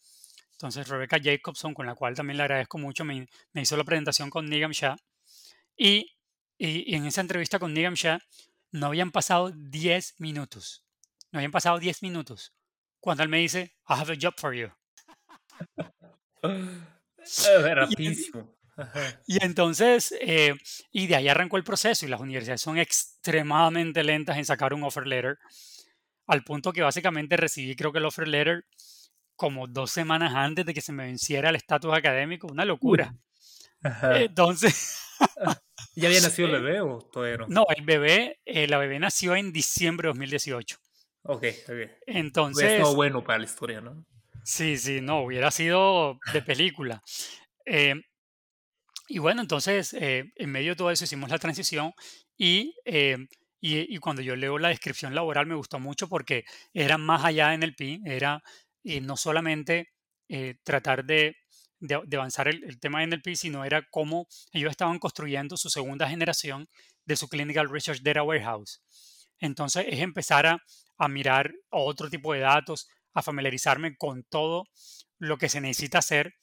[0.52, 4.48] Entonces, Rebecca Jacobson, con la cual también le agradezco mucho, me, hizo la presentación con
[4.48, 4.96] Nigam Shah.
[5.76, 6.16] Y,
[6.56, 8.18] y, en esa entrevista con Nigam Shah
[8.72, 10.85] no habían pasado 10 minutos.
[11.30, 12.54] No habían pasado 10 minutos.
[13.00, 14.70] Cuando él me dice, I have a job for you.
[17.74, 18.56] Rapidísimo.
[19.26, 20.54] Y entonces, eh,
[20.92, 24.84] y de ahí arrancó el proceso y las universidades son extremadamente lentas en sacar un
[24.84, 25.38] offer letter
[26.26, 28.64] al punto que básicamente recibí creo que el offer letter
[29.34, 33.14] como dos semanas antes de que se me venciera el estatus académico, una locura.
[34.14, 35.02] Entonces...
[35.94, 37.46] ¿Ya había nacido el bebé o todavía no?
[37.48, 40.78] No, el bebé, eh, la bebé nació en diciembre de 2018.
[41.22, 41.90] Ok, ok.
[42.06, 42.80] Entonces...
[42.80, 44.04] Es bueno para la historia, ¿no?
[44.46, 47.02] Sí, sí, no, hubiera sido de película.
[47.66, 47.94] Eh,
[49.09, 51.92] y bueno, entonces, eh, en medio de todo eso hicimos la transición
[52.38, 52.72] y
[53.61, 57.62] y, cuando yo leo la descripción laboral me gustó mucho porque era más allá en
[57.62, 58.42] el PI, era
[58.82, 59.88] y no solamente
[60.28, 61.37] eh, tratar de,
[61.80, 66.09] de, avanzar el, tema en el PI, sino era cómo ellos estaban construyendo su segunda
[66.09, 66.68] generación
[67.04, 68.80] de su Clinical Research Data Warehouse.
[69.40, 70.59] Entonces es empezar a,
[70.98, 74.64] a mirar otro tipo de datos, a familiarizarme con todo
[75.18, 76.35] lo que se necesita hacer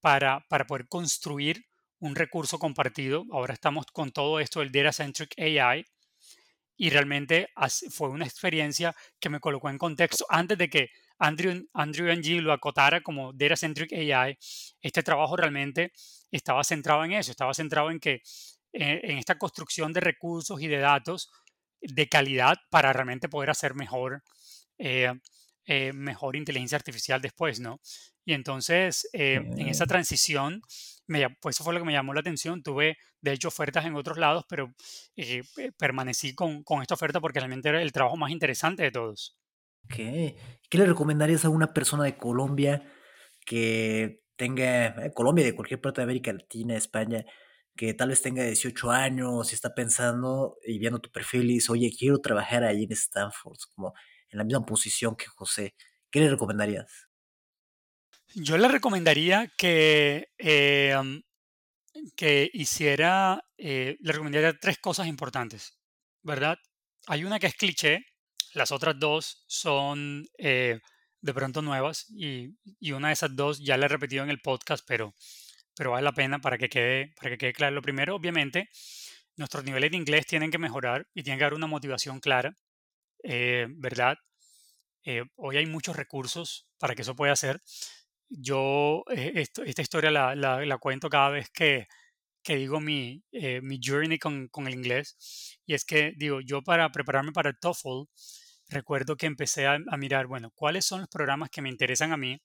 [0.00, 1.64] para, para poder construir
[2.00, 3.24] un recurso compartido.
[3.30, 5.84] Ahora estamos con todo esto del Data Centric AI,
[6.76, 7.48] y realmente
[7.90, 12.52] fue una experiencia que me colocó en contexto antes de que Andrew, Andrew Ng lo
[12.52, 14.36] acotara como Data Centric AI.
[14.82, 15.92] Este trabajo realmente
[16.30, 18.20] estaba centrado en eso, estaba centrado en que
[18.72, 21.30] eh, en esta construcción de recursos y de datos
[21.80, 24.22] de calidad para realmente poder hacer mejor
[24.76, 25.12] eh,
[25.66, 27.80] eh, mejor inteligencia artificial después, ¿no?
[28.24, 30.62] Y entonces, eh, en esa transición,
[31.06, 32.62] me, pues eso fue lo que me llamó la atención.
[32.62, 34.72] Tuve, de hecho, ofertas en otros lados, pero
[35.16, 35.42] eh,
[35.78, 39.38] permanecí con, con, esta oferta porque realmente era el trabajo más interesante de todos.
[39.88, 40.36] ¿Qué?
[40.68, 42.82] ¿Qué le recomendarías a una persona de Colombia
[43.44, 47.24] que tenga, Colombia, de cualquier parte de América Latina, España,
[47.76, 51.72] que tal vez tenga 18 años y está pensando y viendo tu perfil y dice,
[51.72, 53.94] oye, quiero trabajar ahí en Stanford, como
[54.28, 55.74] en la misma posición que José,
[56.10, 57.08] ¿qué le recomendarías?
[58.34, 60.96] Yo le recomendaría que, eh,
[62.16, 65.78] que hiciera, eh, le recomendaría tres cosas importantes,
[66.22, 66.58] ¿verdad?
[67.06, 68.04] Hay una que es cliché,
[68.52, 70.80] las otras dos son eh,
[71.20, 74.40] de pronto nuevas y, y, una de esas dos ya la he repetido en el
[74.40, 75.14] podcast, pero
[75.76, 77.74] pero vale la pena para que quede, para que quede claro.
[77.74, 78.68] Lo primero, obviamente,
[79.36, 82.56] nuestros niveles de inglés tienen que mejorar y tiene que haber una motivación clara,
[83.28, 84.16] eh, ¿verdad?
[85.04, 87.60] Eh, hoy hay muchos recursos para que eso pueda hacer.
[88.28, 89.32] Yo eh,
[89.64, 91.88] esta historia la, la, cuento cada vez que,
[92.42, 93.24] que digo mi,
[93.62, 95.58] mi journey con, con, el inglés.
[95.66, 98.08] Y es que digo, yo para prepararme para el TOEFL,
[98.68, 102.16] recuerdo que empecé a, a mirar, bueno, ¿cuáles son los programas que me interesan a
[102.16, 102.40] mí?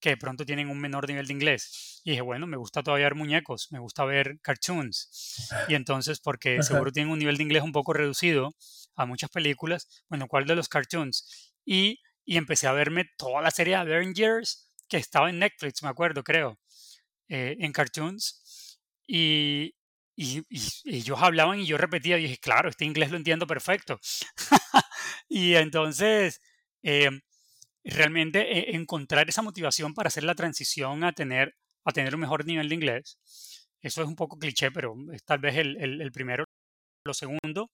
[0.00, 2.00] Que de pronto tienen un menor nivel de inglés.
[2.04, 5.48] Y dije, bueno, me gusta todavía ver muñecos, me gusta ver cartoons.
[5.68, 8.54] Y entonces, porque seguro tienen un nivel de inglés un poco reducido
[8.94, 11.52] a muchas películas, bueno, ¿cuál de los cartoons?
[11.64, 15.88] Y, y empecé a verme toda la serie de Avengers que estaba en Netflix, me
[15.88, 16.58] acuerdo, creo,
[17.28, 18.80] eh, en cartoons.
[19.06, 19.74] Y,
[20.16, 20.42] y,
[20.84, 24.00] ellos hablaban y yo repetía, y dije, claro, este inglés lo entiendo perfecto.
[25.28, 26.40] y entonces,
[26.82, 27.10] eh,
[27.86, 32.44] realmente eh, encontrar esa motivación para hacer la transición a tener, a tener un mejor
[32.44, 33.18] nivel de inglés.
[33.80, 34.94] Eso es un poco cliché, pero
[35.24, 36.44] tal vez el, el, primero.
[37.04, 37.70] Lo segundo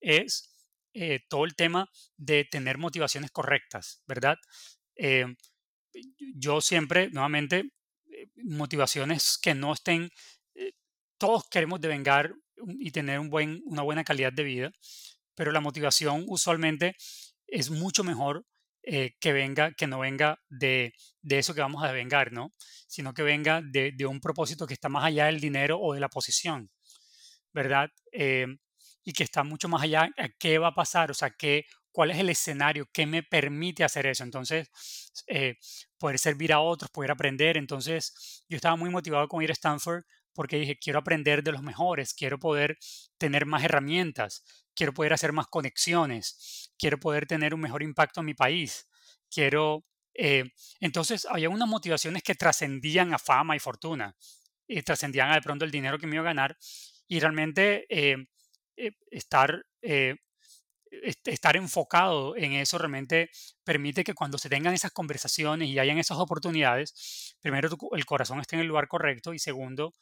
[0.00, 0.54] es
[0.94, 4.36] eh, todo el tema de tener motivaciones correctas, ¿verdad?
[4.94, 5.26] Eh,
[6.36, 7.72] yo siempre, nuevamente,
[8.36, 10.10] motivaciones que no estén,
[11.18, 12.32] todos queremos devengar
[12.78, 14.70] y tener un buen, una buena calidad de vida,
[15.34, 16.94] pero la motivación usualmente
[17.48, 18.44] es mucho mejor
[18.90, 22.54] eh, que venga, que no venga de, de, eso que vamos a vengar, ¿no?
[22.86, 26.00] Sino que venga de, de, un propósito que está más allá del dinero o de
[26.00, 26.70] la posición,
[27.52, 27.90] ¿verdad?
[28.12, 28.46] Eh,
[29.04, 32.12] y que está mucho más allá de qué va a pasar, o sea, qué, cuál
[32.12, 34.24] es el escenario, qué me permite hacer eso.
[34.24, 34.70] Entonces,
[35.26, 35.56] eh,
[35.98, 37.58] poder servir a otros, poder aprender.
[37.58, 40.02] Entonces, yo estaba muy motivado con ir a Stanford
[40.38, 42.78] porque dije, quiero aprender de los mejores, quiero poder
[43.18, 48.26] tener más herramientas, quiero poder hacer más conexiones, quiero poder tener un mejor impacto en
[48.26, 48.86] mi país,
[49.28, 49.84] quiero...
[50.14, 50.44] Eh,
[50.78, 54.14] entonces, había unas motivaciones que trascendían a fama y fortuna,
[54.68, 56.56] y trascendían a de pronto el dinero que me iba a ganar,
[57.08, 58.28] y realmente eh,
[58.76, 59.60] eh, estar,
[61.24, 63.30] estar enfocado en eso realmente
[63.64, 68.54] permite que cuando se tengan esas conversaciones y hayan esas oportunidades, primero el corazón esté
[68.54, 69.94] en el lugar correcto y segundo,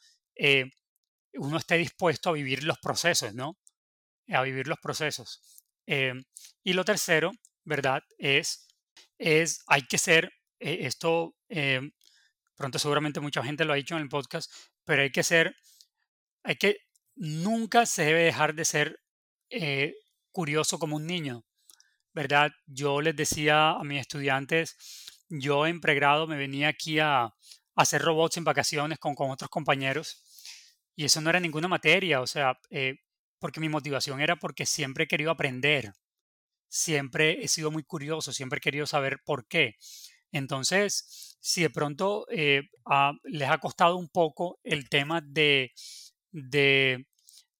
[1.33, 3.57] uno esté dispuesto a vivir los procesos, ¿no?
[4.35, 5.41] a vivir los procesos.
[5.85, 6.23] Em,
[6.63, 7.31] y lo tercero,
[7.63, 8.03] ¿verdad?
[8.17, 8.67] Es,
[9.17, 11.91] es hay que ser, eh, esto em,
[12.55, 14.51] pronto seguramente mucha gente lo ha dicho en el podcast,
[14.83, 15.55] pero hay que ser,
[16.43, 16.77] hay que,
[17.15, 18.99] nunca se debe dejar de ser
[19.49, 19.93] eh,
[20.31, 21.45] curioso como un niño,
[22.13, 22.51] ¿verdad?
[22.65, 24.75] Yo les decía a mis estudiantes,
[25.29, 27.29] yo en pregrado me venía aquí a,
[27.75, 30.26] hacer robots en vacaciones con, con otros compañeros
[30.97, 32.95] y eso no era ninguna materia, o sea, eh,
[33.39, 35.93] porque mi motivación era porque siempre he querido aprender,
[36.69, 39.75] siempre he sido muy curioso, siempre he querido saber por qué.
[40.31, 42.63] Entonces, si de pronto eh,
[43.25, 45.71] les ha costado un poco el tema de,
[46.31, 47.05] de,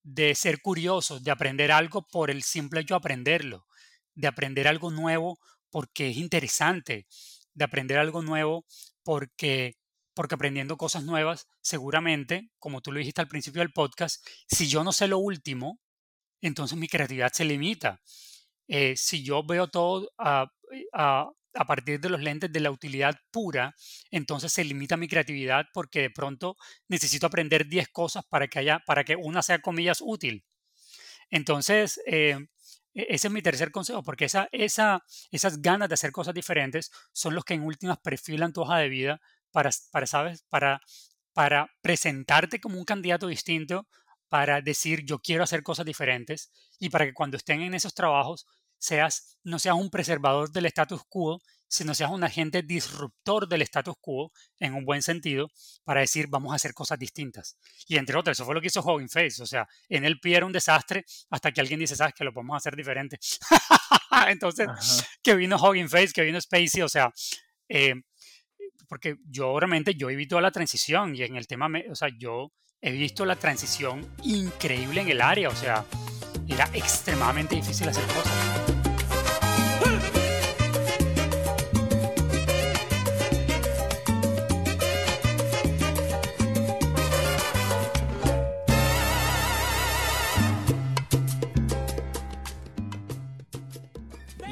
[0.04, 3.68] de ser curiosos, de aprender algo por el simple hecho de aprenderlo,
[4.16, 7.08] de aprender algo nuevo porque es interesante,
[7.54, 8.66] de aprender algo nuevo
[9.04, 9.76] porque
[10.18, 14.84] porque aprendiendo cosas nuevas, seguramente, como tú lo dijiste al principio del podcast, si yo
[14.84, 15.80] no sé lo último,
[16.42, 18.02] entonces mi creatividad se limita.
[18.68, 20.48] Eh, si yo veo todo a,
[20.92, 23.76] a, partir de los lentes de la utilidad pura,
[24.10, 28.80] entonces se limita mi creatividad porque de pronto necesito aprender 10 cosas para que, haya,
[28.88, 30.44] para que una sea, comillas, útil.
[31.30, 32.40] Entonces, eh,
[32.96, 36.90] e, ese es mi tercer consejo, porque esa, esa, esas ganas de hacer cosas diferentes
[37.12, 40.44] son los que en últimas perfilan tu hoja de vida para, para, ¿sabes?
[40.50, 40.82] Para,
[41.34, 43.88] para presentarte como un candidato distinto,
[44.30, 48.46] para decir yo quiero hacer cosas diferentes y para que cuando estén en esos trabajos
[48.78, 53.96] seas, no seas un preservador del status quo, sino seas un agente disruptor del status
[54.00, 55.50] quo en un buen sentido
[55.84, 57.58] para decir vamos a hacer cosas distintas.
[57.88, 59.42] Y entre otras, eso fue lo que hizo Hogan Face.
[59.42, 62.34] O sea, en el pie era un desastre hasta que alguien dice, sabes que lo
[62.34, 63.20] podemos hacer diferente.
[64.28, 64.68] Entonces,
[65.22, 67.12] que vino Hogan Face, que vino Spacey, o sea,
[67.70, 67.96] eh,
[68.88, 72.52] porque yo realmente yo he visto la transición y en el tema, o sea, yo
[72.82, 75.86] he visto la transición increíble en el área, o sea,
[76.48, 78.68] era extremadamente difícil hacer cosas.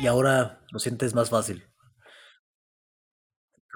[0.05, 1.63] y ahora lo sientes más fácil.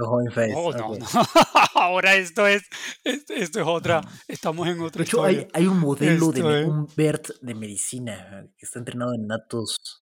[0.02, 1.06] Oh, no, no.
[1.76, 2.64] ahora esto es,
[3.04, 7.56] esto, es otra, estamos en otra De hecho, hay, un modelo de un BERT de
[7.56, 10.04] medicina que está entrenado en datos.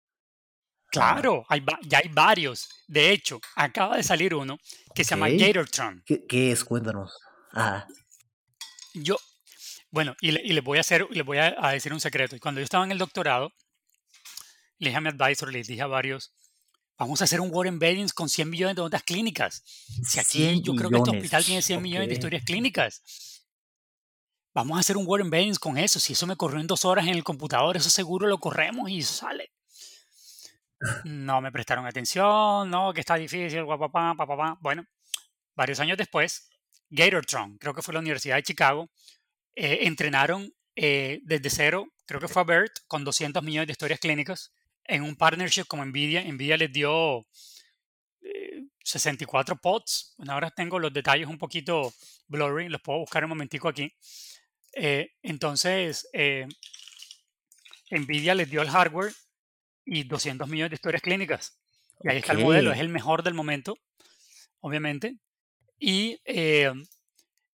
[0.87, 2.69] Claro, hay, ya hay varios.
[2.87, 4.57] De hecho, acaba de salir uno
[4.93, 6.03] que se llama Gatortron.
[6.05, 6.63] ¿Qué, ¿Qué, es?
[6.63, 7.17] Cuéntanos.
[7.51, 7.87] Ah.
[8.93, 9.17] Yo,
[9.93, 12.35] bueno, y, y les voy a hacer, les voy a, decir un secreto.
[12.41, 13.53] Cuando yo estaba en el doctorado,
[14.79, 16.33] le dije a mi advisor, le dije a varios,
[17.03, 19.61] vamos a hacer un War Embeddings con 100 millones de notas clínicas.
[20.05, 23.43] Si aquí yo creo que este hospital tiene 100 millones de historias clínicas.
[24.53, 25.99] Vamos a hacer un War Embeddings con eso.
[25.99, 28.99] Si eso me corrió en dos horas en el computador, eso seguro lo corremos y
[28.99, 29.51] eso sale.
[31.03, 34.57] No me prestaron atención, no, que está difícil, papá, papá.
[34.61, 34.85] Bueno,
[35.55, 36.49] varios años después,
[36.89, 38.89] Gatortron, creo que fue la Universidad de Chicago,
[39.55, 43.99] eh, entrenaron eh, desde cero, creo que fue a BERT, con 200 millones de historias
[43.99, 44.53] clínicas
[44.85, 46.23] en un partnership como Nvidia.
[46.23, 47.25] Nvidia les dio
[48.83, 50.15] 64 eh, pods.
[50.27, 51.93] ahora tengo los detalles un poquito
[52.27, 53.93] blurry, los puedo buscar un momentico aquí.
[54.73, 56.47] Eh, entonces, eh,
[57.91, 59.13] Nvidia les dio el hardware
[59.85, 61.59] y 200 millones de historias clínicas.
[62.01, 63.77] Y ahí está el modelo, es el mejor del momento,
[64.59, 65.15] obviamente.
[65.79, 66.19] Y,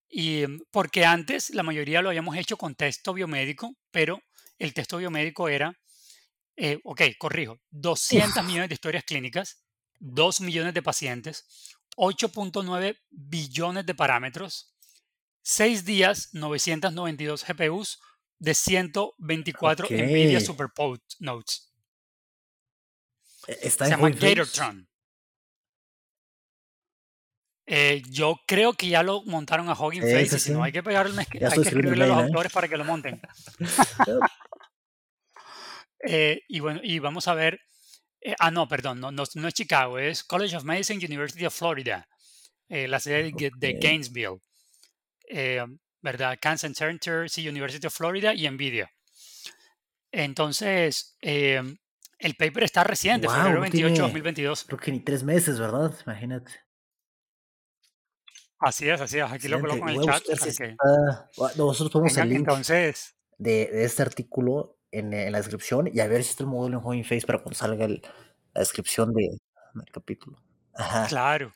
[0.10, 4.22] y porque antes la mayoría lo habíamos hecho con texto biomédico, pero
[4.58, 5.76] el texto biomédico era
[6.60, 9.64] eh, ok, corrijo, 200 millones de historias clínicas,
[10.00, 11.46] 2 millones de pacientes,
[11.98, 14.76] 8.9 billones de parámetros,
[15.42, 18.00] 6 días, 992 GPUs
[18.38, 21.74] de 124 NVIDIA SuperPod Notes.
[23.48, 24.88] E, está Se llama Gatortron.
[27.72, 30.82] Eh, yo creo que ya lo montaron a Hugging Face y si no hay que
[30.82, 33.22] pegarle, hay que escribirle a los autores para que lo monten.
[36.02, 37.60] Eh, y bueno, y vamos a ver.
[38.22, 42.08] Eh, ah, no, perdón, no, no, es Chicago, es College of Medicine, University of Florida,
[42.68, 44.40] eh, la sede de, Gainesville.
[46.02, 46.38] ¿Verdad?
[46.42, 48.90] Kansas Center, sí, University of Florida y NVIDIA.
[50.12, 54.64] Entonces, el paper está reciente, febrero 28, 2022.
[54.64, 55.94] Creo que ni tres meses, ¿verdad?
[56.06, 56.52] Imagínate.
[58.60, 59.30] Así es, así es.
[59.30, 60.24] Aquí lo coloco en el chat.
[61.58, 66.32] Nosotros podemos salir entonces, de, de, este artículo en, la descripción y a ver si
[66.32, 68.00] está el modelo en Hugging Face para cuando salga la
[68.56, 69.30] descripción de,
[69.74, 70.42] del capítulo.
[71.08, 71.54] Claro.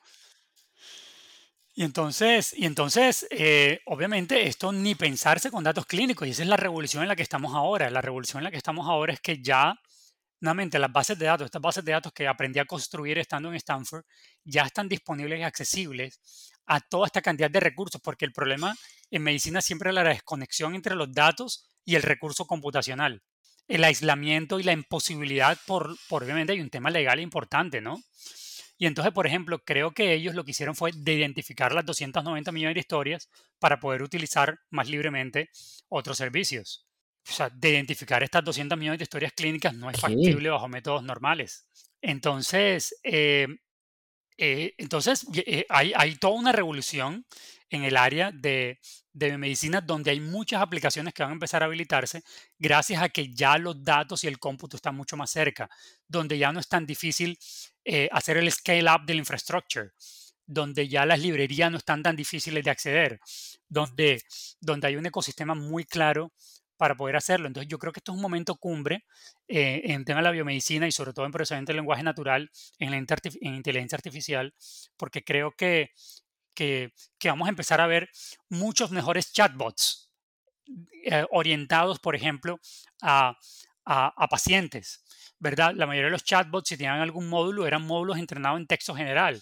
[1.75, 6.49] Y entonces, y entonces eh, obviamente, esto ni pensarse con datos clínicos, y esa es
[6.49, 7.89] la revolución en la que estamos ahora.
[7.89, 9.73] La revolución en la que estamos ahora es que ya,
[10.39, 13.55] nuevamente, las bases de datos, estas bases de datos que aprendí a construir estando en
[13.55, 14.03] Stanford,
[14.43, 16.19] ya están disponibles y accesibles
[16.67, 18.75] a toda esta cantidad de recursos, porque el problema
[19.09, 23.21] en medicina siempre es la desconexión entre los datos y el recurso computacional.
[23.67, 28.01] El aislamiento y la imposibilidad, por, por obviamente hay un tema legal importante, ¿no?
[28.77, 32.51] Y entonces, por ejemplo, creo que ellos lo que hicieron fue de identificar las 290
[32.51, 35.49] millones de historias para poder utilizar más libremente
[35.87, 36.85] otros servicios.
[37.29, 41.03] O sea, de identificar estas 200 millones de historias clínicas no es factible bajo métodos
[41.03, 41.67] normales.
[42.01, 43.47] Entonces, eh,
[44.37, 47.25] eh, entonces eh, hay, hay, toda una revolución
[47.69, 48.79] en el área de,
[49.13, 52.23] de medicina donde hay muchas aplicaciones que van a empezar a habilitarse
[52.57, 55.69] gracias a que ya los datos y el cómputo están mucho más cerca,
[56.07, 57.37] donde ya no es tan difícil
[57.85, 59.91] eh, hacer el scale up de la infrastructure,
[60.45, 63.19] donde ya las librerías no están tan difíciles de acceder,
[63.69, 64.21] donde,
[64.59, 66.33] donde hay un ecosistema muy claro
[66.75, 67.47] para poder hacerlo.
[67.47, 69.05] Entonces yo creo que esto es un momento cumbre
[69.47, 72.49] eh, en tema de la biomedicina y sobre todo en procesamiento del lenguaje natural,
[72.79, 74.53] en la en inteligencia artificial,
[74.97, 75.91] porque creo que
[76.53, 78.09] que, vamos a empezar a ver
[78.49, 80.11] muchos mejores chatbots
[81.05, 82.59] eh, orientados, por ejemplo,
[83.01, 83.37] a,
[84.29, 85.03] pacientes,
[85.39, 85.73] ¿verdad?
[85.75, 89.41] La mayoría de los chatbots, si tenían algún módulo, eran módulos entrenados en texto general.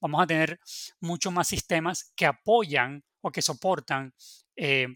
[0.00, 0.58] Vamos a tener
[1.00, 4.14] muchos más sistemas que apoyan o que soportan
[4.56, 4.88] eh,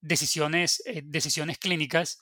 [0.00, 2.18] decisiones, eh, decisiones clínicas.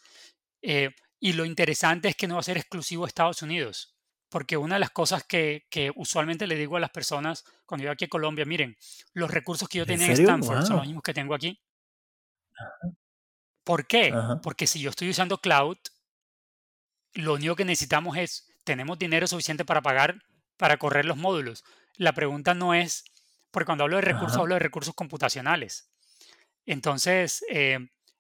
[1.21, 3.98] y lo interesante es que no va a ser exclusivo de Estados Unidos.
[4.29, 7.91] Porque una de las cosas que, que usualmente le digo a las personas cuando yo
[7.91, 8.77] aquí a Colombia, miren,
[9.15, 10.13] los recursos que yo ¿En tenía en?
[10.13, 11.61] Stanford son los mismos que tengo aquí.
[13.65, 14.11] ¿Por qué?
[14.15, 14.41] Ajá.
[14.43, 15.79] Porque si yo estoy usando cloud,
[17.15, 20.23] lo único que necesitamos es, tenemos dinero suficiente para pagar,
[20.57, 21.65] para correr los módulos.
[21.97, 23.05] La pregunta no es,
[23.51, 24.41] porque cuando hablo de recursos, Ajá.
[24.43, 25.91] hablo de recursos computacionales.
[26.67, 27.79] Entonces, eh,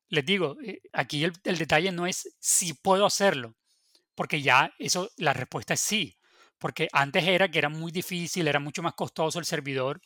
[0.09, 3.55] les digo, eh, aquí el, el detalle no es si puedo hacerlo,
[4.19, 6.17] porque ya eso, la respuesta es sí.
[6.59, 10.01] Porque antes era que era muy difícil, era mucho más costoso el servidor,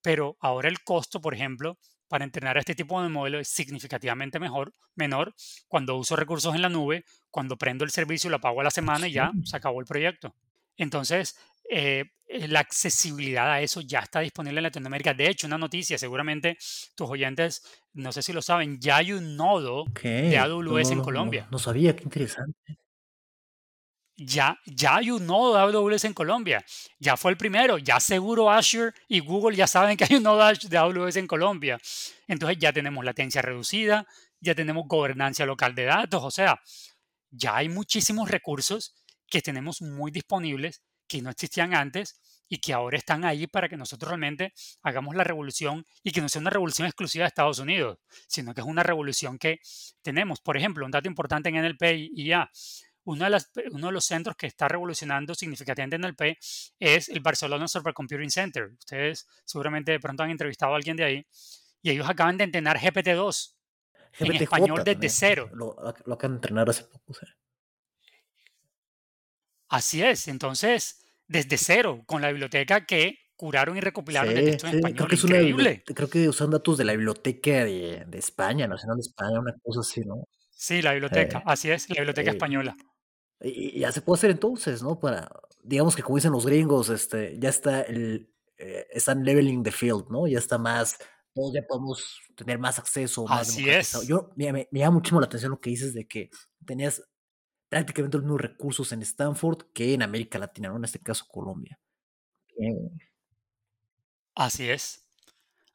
[0.00, 1.76] pero ahora el costo, por ejemplo,
[2.08, 5.34] para entrenar a este tipo de modelo es significativamente mejor, menor
[5.68, 9.08] cuando uso recursos en la nube, cuando prendo el servicio, lo pago a la semana
[9.08, 10.34] y ya se acabó el proyecto.
[10.78, 11.36] Entonces,
[11.68, 15.12] eh, eh, la accesibilidad a eso ya está disponible en Latinoamérica.
[15.12, 16.56] De hecho, una noticia, seguramente
[16.94, 17.60] tus oyentes,
[17.92, 20.00] no sé si lo saben, ya hay un nodo Ok.
[20.00, 21.46] de AWS no, en no, no, Colombia.
[21.50, 22.78] no sabía, qué interesante.
[24.16, 26.64] Ya, ya hay un nodo de AWS en Colombia.
[27.00, 27.78] Ya fue el primero.
[27.78, 31.80] Ya seguro Azure y Google ya saben que hay un nodo de AWS en Colombia.
[32.28, 34.06] Entonces ya tenemos latencia reducida,
[34.40, 36.22] ya tenemos gobernanza local de datos.
[36.22, 36.60] O sea,
[37.30, 38.94] ya hay muchísimos recursos
[39.26, 43.76] que tenemos muy disponibles que no existían antes y que ahora están ahí para que
[43.76, 44.52] nosotros realmente
[44.82, 47.98] hagamos la revolución y que no sea una revolución exclusiva de Estados Unidos,
[48.28, 49.58] sino que es una revolución que
[50.02, 50.40] tenemos.
[50.40, 52.50] Por ejemplo, un dato importante en NLP y IA,
[53.04, 56.38] uno de, las, uno de los centros que está revolucionando significativamente en NLP
[56.78, 58.70] es el Barcelona Supercomputing Center.
[58.78, 61.26] Ustedes seguramente de pronto han entrevistado a alguien de ahí
[61.82, 63.54] y ellos acaban de entrenar GPT-2
[64.18, 65.10] en GPTJ español desde también.
[65.10, 65.50] cero.
[65.52, 65.76] Lo,
[66.06, 67.14] lo acaban de entrenar hace poco.
[67.14, 67.28] sea.
[69.68, 74.72] Así es, entonces, desde cero, con la biblioteca que curaron y recopilaron Sí, texto en
[74.72, 75.08] sí, creo español.
[75.08, 75.70] que es una Increíble.
[75.70, 79.54] biblioteca, creo que usan datos de la biblioteca de, de España, Nacional de España, una
[79.62, 80.28] cosa así, ¿no?
[80.50, 82.76] Sí, la biblioteca, Eh, así es, la biblioteca eh, española.
[83.40, 84.98] Y, y ya se puede hacer entonces, ¿no?
[84.98, 85.30] Para,
[85.62, 90.06] digamos que como dicen los gringos, este, ya está el, eh, están leveling the field,
[90.10, 90.26] ¿no?
[90.26, 90.96] Ya está más,
[91.34, 94.06] todos ya podemos tener más acceso, más Así es.
[94.06, 96.30] Yo, me, me llama muchísimo la atención lo que dices de que
[96.64, 97.02] tenías
[97.68, 100.76] prácticamente los mismos recursos en Stanford que en América Latina, ¿no?
[100.76, 101.78] En este caso Colombia.
[104.34, 105.00] Así es.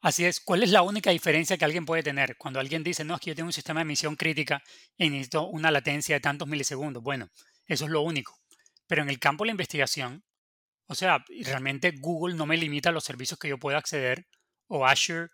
[0.01, 0.39] Así es.
[0.39, 2.37] ¿Cuál es la única diferencia que alguien puede tener?
[2.37, 4.63] Cuando alguien dice, no, es que yo tengo un sistema de emisión crítica
[4.97, 7.03] y necesito una latencia de tantos milisegundos.
[7.03, 7.29] Bueno,
[7.69, 8.37] eso es lo único.
[8.87, 10.23] Pero en el campo de la investigación,
[10.87, 14.25] o sea, realmente Google no me limita los servicios que yo pueda acceder,
[14.67, 15.27] o Azure,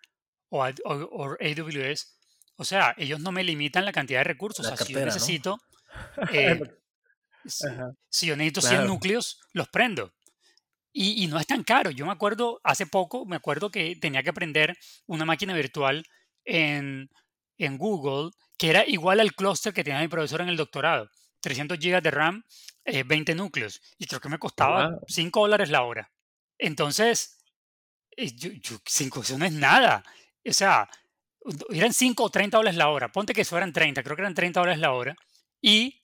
[0.50, 2.18] o, A- o- o AWS.
[2.58, 4.66] O sea, ellos no me limitan la cantidad de recursos.
[4.68, 5.58] O si yo necesito,
[6.32, 6.60] eh,
[8.10, 8.88] si, yo necesito 100 claro.
[8.88, 10.14] núcleos, los prendo.
[10.92, 11.92] Y, y no es tan caro.
[11.92, 14.78] Yo me acuerdo, hace poco, me acuerdo que tenía que aprender
[15.08, 16.06] una máquina virtual
[16.46, 17.10] en,
[17.58, 21.10] en Google que era igual al clúster que tenía mi profesor en el doctorado.
[21.46, 22.44] 300 GB de RAM,
[22.84, 23.82] eh, 20 núcleos.
[23.98, 25.00] Y creo que me costaba Wow.
[25.08, 26.12] 5 dólares la hora.
[26.58, 27.38] Entonces,
[28.18, 30.04] eh, yo, yo- cinco, eso no es nada.
[30.48, 30.90] O sea,
[31.70, 33.12] eran 5 o 30 dólares la hora.
[33.12, 35.16] Ponte que fueran 30, creo que eran 30 dólares la hora.
[35.62, 36.04] Y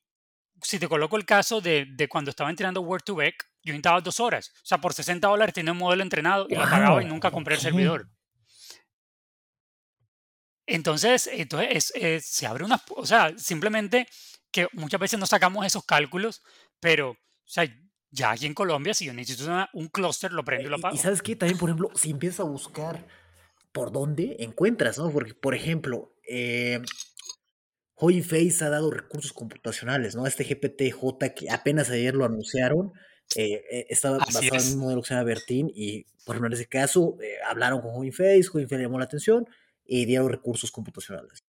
[0.62, 4.02] si te coloco el caso de, de cuando estaba entrenando Word to Vec, yo necesitaba
[4.02, 4.52] dos horas.
[4.58, 7.32] O sea, por 60 dólares tenía un modelo entrenado y lo pagaba y Wow, nunca
[7.32, 8.10] compré el servidor.
[10.68, 12.82] Entonces, entonces es- es- se abre una...
[12.96, 14.08] O sea, simplemente
[14.52, 16.41] que muchas veces no sacamos esos cálculos,
[16.80, 17.66] pero, o sea,
[18.10, 20.80] ya aquí en Colombia, si yo necesito una- un clúster, lo prendo y lo Y,
[20.80, 20.97] y pago.
[20.97, 23.08] sabes qué, también, por ejemplo, si empiezas a buscar
[23.72, 25.10] por dónde encuentras, ¿no?
[25.12, 26.82] Porque, por ejemplo, eh,
[28.24, 30.26] Face ha dado recursos computacionales, ¿no?
[30.26, 32.91] Este GPT-J que apenas ayer lo anunciaron,
[33.36, 34.74] eh, eh, estaba Así basado en es.
[34.74, 37.95] un modelo que se llama Bertin y, por ejemplo, en ese caso, eh, hablaron con
[37.95, 39.45] Hugging Face, Hugging Face le llamó la atención
[39.86, 41.43] y dieron recursos computacionales.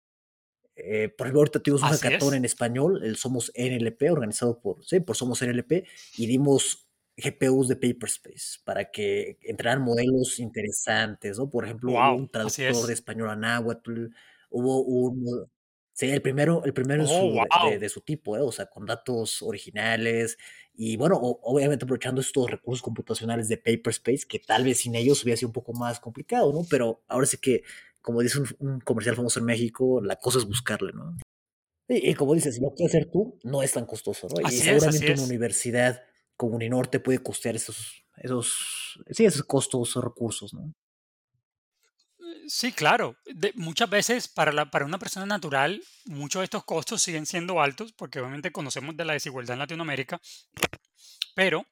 [0.75, 2.35] Eh, por ejemplo, ahorita tuvimos un hackathon es.
[2.35, 5.85] en español, el Somos NLP, organizado por, sí, por Somos NLP,
[6.17, 11.49] y dimos GPUs de Paperspace para que entraran modelos interesantes, ¿no?
[11.49, 12.93] Por ejemplo, Wow, un traductor de es.
[12.93, 14.07] español a náhuatl,
[14.49, 15.47] hubo un...
[15.95, 17.79] Sí, el primero, el primero Oh, su, de, de- wow.
[17.79, 18.41] de su tipo, ¿eh?
[18.41, 20.37] O sea, con datos originales
[20.73, 25.21] y bueno, o- obviamente aprovechando estos recursos computacionales de Paperspace, que tal vez sin ellos
[25.23, 26.65] hubiera sido un poco más complicado, ¿no?
[26.67, 27.61] Pero ahora sí que,
[28.03, 31.17] como dice un, un comercial famoso en México, la cosa es buscarle, ¿no?
[31.89, 34.41] Y, y como dices, si lo quieres hacer tú, no es tan costoso, ¿no?
[34.41, 35.29] Y Así es, así seguramente una es.
[35.29, 36.01] universidad
[36.37, 40.71] como Uninorte puede costear esos, esos, sí, esos costos, esos recursos, ¿no?
[42.47, 43.15] Sí, claro.
[43.25, 47.61] De- muchas veces para, la, para una persona natural, muchos de estos costos siguen siendo
[47.61, 50.19] altos porque obviamente conocemos de la desigualdad en Latinoamérica,
[51.35, 51.65] pero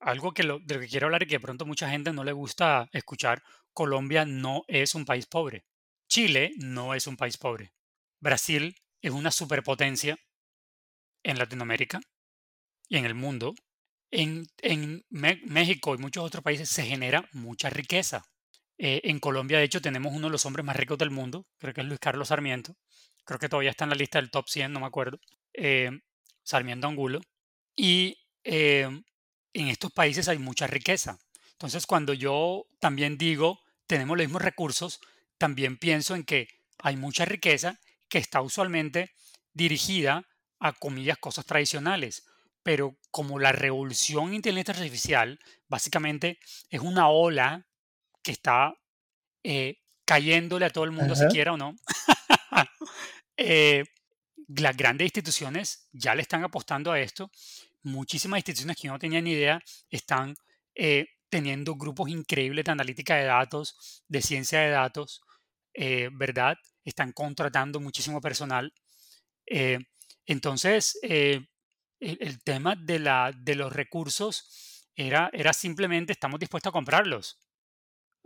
[0.00, 2.24] algo que lo, de lo que quiero hablar y que de pronto mucha gente no
[2.24, 3.42] le gusta escuchar,
[3.76, 5.66] Colombia no es un país pobre.
[6.08, 7.74] Chile no es un país pobre.
[8.20, 10.16] Brasil es una superpotencia
[11.22, 12.00] en Latinoamérica
[12.88, 13.54] y en el mundo.
[14.10, 14.46] en,
[15.10, 18.24] México y muchos otros países se genera mucha riqueza.
[18.78, 21.74] Eh, en Colombia, de hecho, tenemos uno de los hombres más ricos del mundo, creo
[21.74, 22.74] que es Luis Carlos Sarmiento.
[23.24, 25.18] Creo que todavía está en la lista del top 100, no me acuerdo.
[25.52, 25.90] Eh,
[26.42, 27.20] Sarmiento Angulo.
[27.74, 28.88] Y eh,
[29.52, 31.18] en estos países hay mucha riqueza.
[31.52, 35.00] Entonces, cuando yo también digo, tenemos los mismos recursos,
[35.38, 37.78] también pienso en que hay mucha riqueza
[38.08, 39.12] que está usualmente
[39.52, 40.24] dirigida
[40.58, 42.24] a comillas cosas tradicionales,
[42.62, 46.38] pero como la revolución inteligencia artificial básicamente
[46.70, 47.66] es una ola
[48.22, 48.74] que está
[49.44, 51.74] eh, cayéndole a todo el mundo, si quiera o no,
[53.36, 53.84] eh,
[54.48, 57.30] las grandes instituciones ya le están apostando a esto.
[57.82, 59.60] Muchísimas instituciones que yo no tenía ni idea
[59.90, 60.34] están
[60.74, 65.22] eh, teniendo grupos increíbles de analítica de datos, de ciencia de datos,
[66.12, 66.56] ¿verdad?
[66.84, 68.72] Están contratando muchísimo personal.
[70.26, 77.38] entonces, el, tema de, la, de los recursos era, era simplemente estamos dispuestos a comprarlos.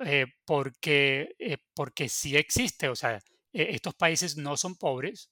[0.02, 3.18] Eh, porque, eh, porque sí existe, o sea,
[3.52, 5.30] e, estos países no son pobres,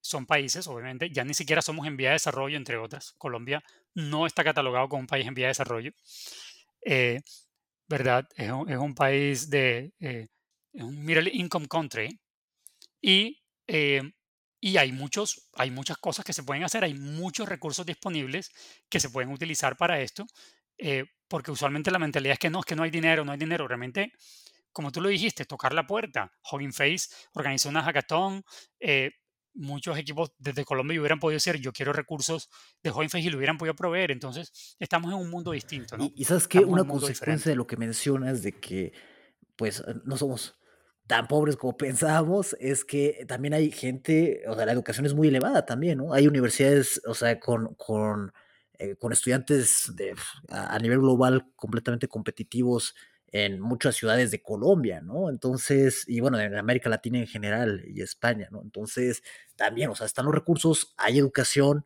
[0.00, 3.12] son países, obviamente, ya ni siquiera somos en vía de desarrollo, entre otras.
[3.18, 3.62] Colombia
[3.94, 5.92] no está catalogado como un país en vía de desarrollo,
[6.86, 7.20] eh,
[7.88, 8.26] ¿verdad?
[8.36, 10.28] Es un, es un, país de, es
[10.72, 12.20] un middle income country
[13.02, 13.42] y
[14.66, 18.50] y hay, muchos, hay muchas cosas que se pueden hacer, hay muchos recursos disponibles
[18.88, 20.26] que se pueden utilizar para esto,
[20.78, 23.38] eh, porque usualmente la mentalidad es que no, es que no hay dinero, no hay
[23.38, 23.68] dinero.
[23.68, 24.12] Realmente,
[24.72, 26.32] como tú lo dijiste, tocar la puerta.
[26.50, 28.42] Hugging Face organizó una hackathon,
[28.80, 29.12] eh,
[29.56, 32.48] muchos equipos desde Colombia hubieran podido decir, yo quiero recursos
[32.82, 34.10] de Face y lo hubieran podido proveer.
[34.10, 35.96] Entonces, estamos en un mundo distinto.
[35.96, 36.10] ¿no?
[36.14, 38.92] Y, sabes que una consecuencia de lo que mencionas de que,
[39.56, 40.56] pues, no somos
[41.06, 45.28] tan pobres como pensábamos, es que también hay gente, o sea, la educación es muy
[45.28, 46.12] elevada también, ¿no?
[46.12, 48.32] Hay universidades, o sea, con, con,
[48.78, 50.14] eh, con estudiantes de,
[50.48, 52.94] a, nivel global completamente competitivos
[53.32, 55.28] en muchas ciudades de Colombia, ¿no?
[55.30, 58.62] Entonces, y bueno, en América Latina en general y España, ¿no?
[58.62, 59.22] Entonces,
[59.56, 61.84] también, o sea, están los recursos, hay educación,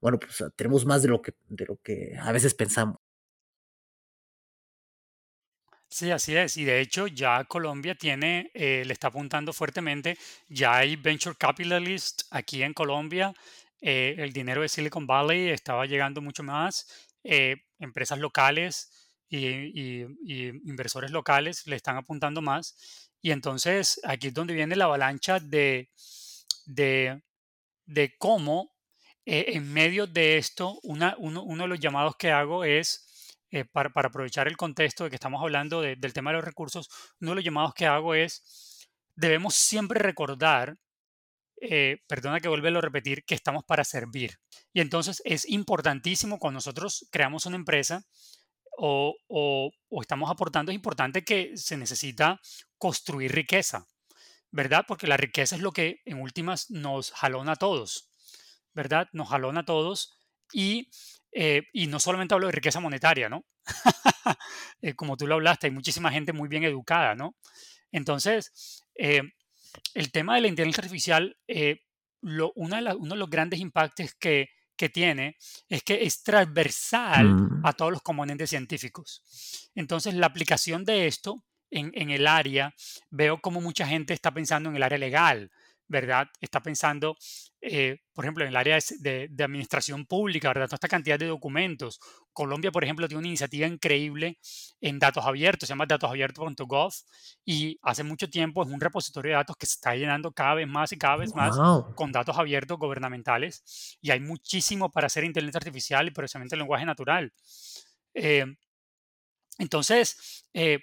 [0.00, 2.98] bueno, pues tenemos más de lo que, de lo que a veces pensamos.
[5.88, 6.56] Sí, así es.
[6.56, 10.18] Y de hecho ya Colombia tiene, eh, le está apuntando fuertemente,
[10.48, 13.32] ya hay venture capitalists aquí en Colombia,
[13.80, 16.88] eh, el dinero de Silicon Valley estaba llegando mucho más,
[17.22, 19.03] eh, empresas locales
[19.36, 20.02] y,
[20.64, 23.10] inversores locales le están apuntando más.
[23.20, 25.90] Y entonces aquí es donde viene la avalancha de,
[26.66, 27.22] de,
[27.86, 28.74] de cómo
[29.26, 33.04] en medio de esto, una, uno, uno de los llamados que hago es
[33.54, 36.88] eh, para, aprovechar el contexto de que estamos hablando del tema de los recursos,
[37.20, 40.76] uno de los llamados que hago es, debemos siempre recordar,
[41.60, 44.40] eh, perdona que vuelva a repetir, que estamos para servir.
[44.72, 48.04] Y entonces es importantísimo cuando nosotros creamos una empresa
[48.76, 52.40] o, o, estamos aportando, es importante que se necesita
[52.78, 53.86] construir riqueza,
[54.50, 54.84] ¿verdad?
[54.86, 58.10] Porque la riqueza es lo que en últimas nos jalona a todos,
[58.72, 59.08] ¿verdad?
[59.12, 60.18] Nos jalona a todos
[60.52, 60.88] y
[61.34, 63.44] eh, y no solamente hablo de riqueza monetaria, ¿no?
[64.80, 67.36] Eh, como tú lo hablaste, hay muchísima gente muy bien educada, ¿no?
[67.90, 69.22] Entonces, eh,
[69.94, 71.36] el tema de la inteligencia artificial,
[72.20, 75.36] lo, uno de los grandes impactos que, que, tiene
[75.68, 77.66] es que es transversal mm.
[77.66, 79.70] a todos los componentes científicos.
[79.74, 82.74] Entonces, la aplicación de esto en, en el área,
[83.10, 85.50] veo como mucha gente está pensando en el área legal,
[85.86, 86.28] ¿verdad?
[86.40, 87.16] Está pensando,
[87.60, 90.66] eh, por ejemplo, en el área de, administración pública, ¿verdad?
[90.66, 92.00] Toda esta cantidad de documentos.
[92.32, 94.38] Colombia, por ejemplo, tiene una iniciativa increíble
[94.80, 96.92] en datos abiertos, se llama datosabiertos.gov
[97.44, 100.66] y hace mucho tiempo es un repositorio de datos que se está llenando cada vez
[100.66, 101.56] más y cada vez más
[101.94, 106.86] con datos abiertos gubernamentales y hay muchísimo para hacer inteligencia artificial y procesamiento del lenguaje
[106.86, 107.32] natural.
[108.14, 108.46] Eh,
[109.58, 110.80] entonces, eh,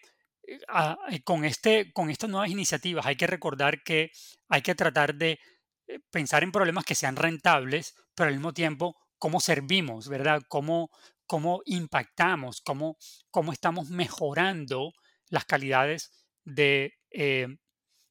[0.51, 4.11] Eh, con, este, con estas nuevas iniciativas hay que recordar que
[4.49, 5.39] hay que tratar de
[5.87, 10.41] eh, pensar en problemas que sean rentables, pero al mismo tiempo cómo servimos, ¿verdad?
[10.49, 10.89] Cómo,
[11.25, 12.97] cómo impactamos, cómo,
[13.29, 14.91] cómo estamos mejorando
[15.29, 16.11] las calidades
[16.43, 17.47] de, eh,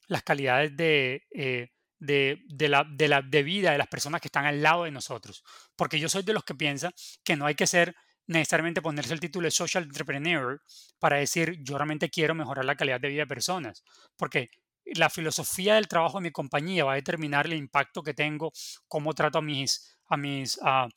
[0.06, 1.24] las calidades de,
[1.98, 4.90] de, de, la, de, la, de vida de las personas que están al lado de
[4.90, 5.42] nosotros.
[5.76, 6.92] Porque yo soy de los que piensa
[7.24, 7.94] que no hay que ser
[8.30, 10.62] necesariamente ponerse el título de social entrepreneur
[10.98, 13.82] para decir yo realmente quiero mejorar la calidad de vida de personas,
[14.16, 14.50] porque
[14.84, 18.52] la filosofía del trabajo de mi compañía va a determinar el impacto que tengo,
[18.88, 20.88] cómo trato a mis, a mis, a,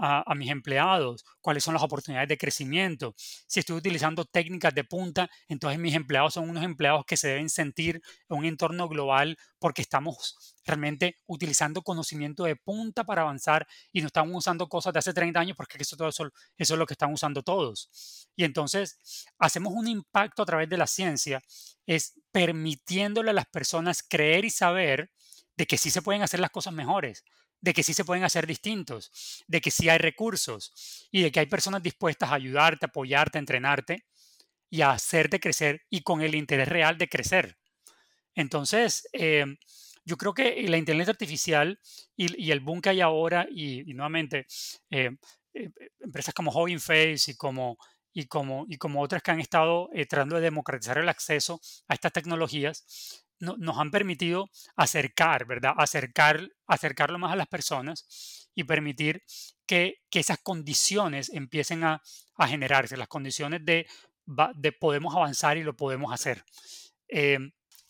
[0.00, 3.14] a, mis empleados, cuáles son las oportunidades de crecimiento.
[3.16, 7.50] Si estoy utilizando técnicas de punta, entonces mis empleados son unos empleados que se deben
[7.50, 14.00] sentir en un entorno global porque estamos realmente utilizando conocimiento de punta para avanzar y
[14.00, 16.86] no estamos usando cosas de hace 30 años porque eso, todo eso, eso es lo
[16.86, 18.28] que están usando todos.
[18.36, 21.42] Y entonces hacemos un impacto a través de la ciencia,
[21.86, 25.10] es permitiéndole a las personas creer y saber
[25.56, 27.22] de que sí se pueden hacer las cosas mejores,
[27.60, 31.40] de que sí se pueden hacer distintos, de que sí hay recursos y de que
[31.40, 34.06] hay personas dispuestas a ayudarte, apoyarte, entrenarte
[34.70, 37.58] y a hacerte crecer y con el interés real de crecer.
[38.34, 39.44] Entonces, eh,
[40.04, 41.78] yo creo que la inteligencia artificial
[42.16, 44.46] y, el boom que hay ahora y, nuevamente
[44.90, 45.10] eh,
[45.52, 47.76] eh, empresas como Hugging Face y como,
[48.12, 52.12] y, como, y como otras que han estado tratando de democratizar el acceso a estas
[52.12, 55.72] tecnologías, nos han permitido acercar, ¿verdad?
[55.76, 59.22] Acercar, acercarlo más a las personas y permitir
[59.66, 62.02] que, esas condiciones empiecen a,
[62.46, 63.86] generarse, las condiciones de,
[64.54, 66.44] de, podemos avanzar y lo podemos hacer.
[67.08, 67.38] Eh,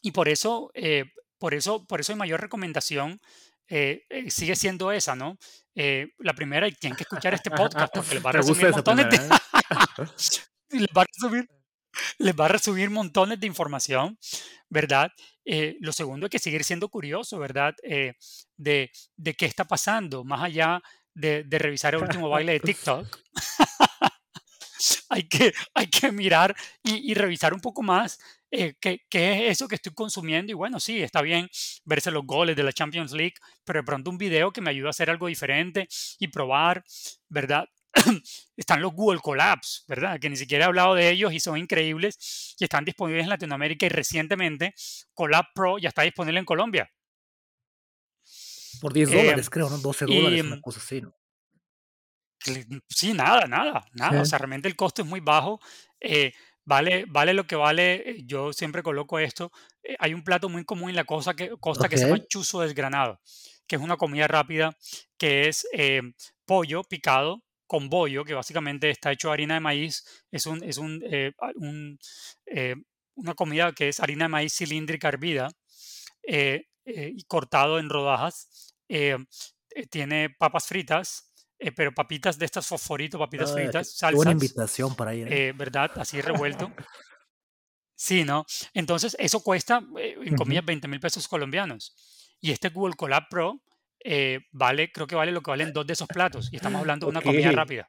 [0.03, 1.05] y por eso, eh,
[1.38, 3.20] por eso, por eso mi mayor recomendación
[3.68, 5.38] eh, sigue siendo esa, ¿no?
[6.18, 9.18] la primera, y tienen que escuchar este podcast porque les va a resumir montones de...
[10.78, 11.48] les va a resumir,
[12.18, 14.18] les va a resumir montones de información,
[14.68, 15.11] ¿verdad?
[15.53, 17.74] Eh, lo segundo es que seguir siendo curioso, ¿verdad?
[17.82, 18.14] Eh,
[18.57, 20.80] de, de, qué está pasando, más allá
[21.12, 23.18] de, de revisar el último baile de TikTok.
[25.09, 28.20] hay, que, hay que mirar y, y revisar un poco más
[28.53, 30.53] eh, ¿qué, ¿qué, es eso que estoy consumiendo.
[30.53, 31.48] Y bueno, sí, está bien
[31.84, 33.34] verse los goles de la Champions League,
[33.64, 35.88] pero de pronto un video que me ayuda a hacer algo diferente
[36.20, 36.84] y probar,
[37.28, 37.68] ¿verdad?
[38.57, 40.18] están los Google Collabs, ¿verdad?
[40.20, 43.86] Que ni siquiera he hablado de ellos y son increíbles y están disponibles en Latinoamérica
[43.86, 44.74] y recientemente
[45.14, 46.91] Collab Pro ya está disponible en Colombia.
[48.80, 49.78] Por 10 dólares, eh, creo, ¿no?
[49.78, 51.14] 12 dólares, una cosa así, ¿no?
[52.88, 54.22] Sí, nada, nada, nada.
[54.22, 55.61] O sea, realmente el costo es muy bajo.
[56.01, 56.32] Eh,
[56.64, 58.11] vale, vale lo que vale.
[58.11, 59.53] Eh, yo siempre coloco esto.
[59.99, 63.20] hay un plato muy común en la costa que, costa que se llama chuzo desgranado,
[63.66, 64.74] que es una comida rápida
[65.18, 65.66] que es
[66.47, 70.04] pollo picado con bollo, que básicamente está hecho de harina de maíz.
[70.32, 71.30] Es, un, es un, eh,
[72.46, 72.74] eh,
[73.14, 75.52] una comida que es harina de maíz cilíndrica hervida
[76.24, 78.74] eh, y cortado en rodajas.
[79.88, 81.32] tiene papas fritas,
[81.76, 84.16] pero papitas de estas fosforitos, papitas fritas, salsas.
[84.16, 85.54] Buena invitación para ir.
[85.54, 85.92] ¿Verdad?
[85.94, 86.72] Así revuelto.
[87.94, 88.46] Sí, ¿no?
[88.74, 91.94] Entonces, eso cuesta, en comillas, 20 mil pesos colombianos.
[92.40, 93.62] Y este Google Colab Pro
[94.05, 96.48] eh, vale, creo que vale lo que valen dos de esos platos.
[96.53, 97.86] Y estamos hablando de una comida rápida.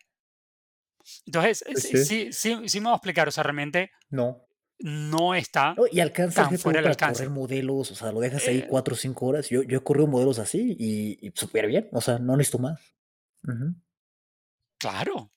[1.26, 3.28] Entonces, sí, sí, sí, me voy a explicar.
[3.28, 4.46] O sea, realmente no,
[4.80, 7.24] no está y alcanza tan fuera del alcance.
[7.24, 9.50] correr modelos, o sea, lo dejas ahí eh, cuatro o cinco horas.
[9.50, 11.90] Yo, yo he corrido modelos así y, y súper bien.
[11.92, 12.80] O sea, no necesito más.
[14.78, 15.32] Claro,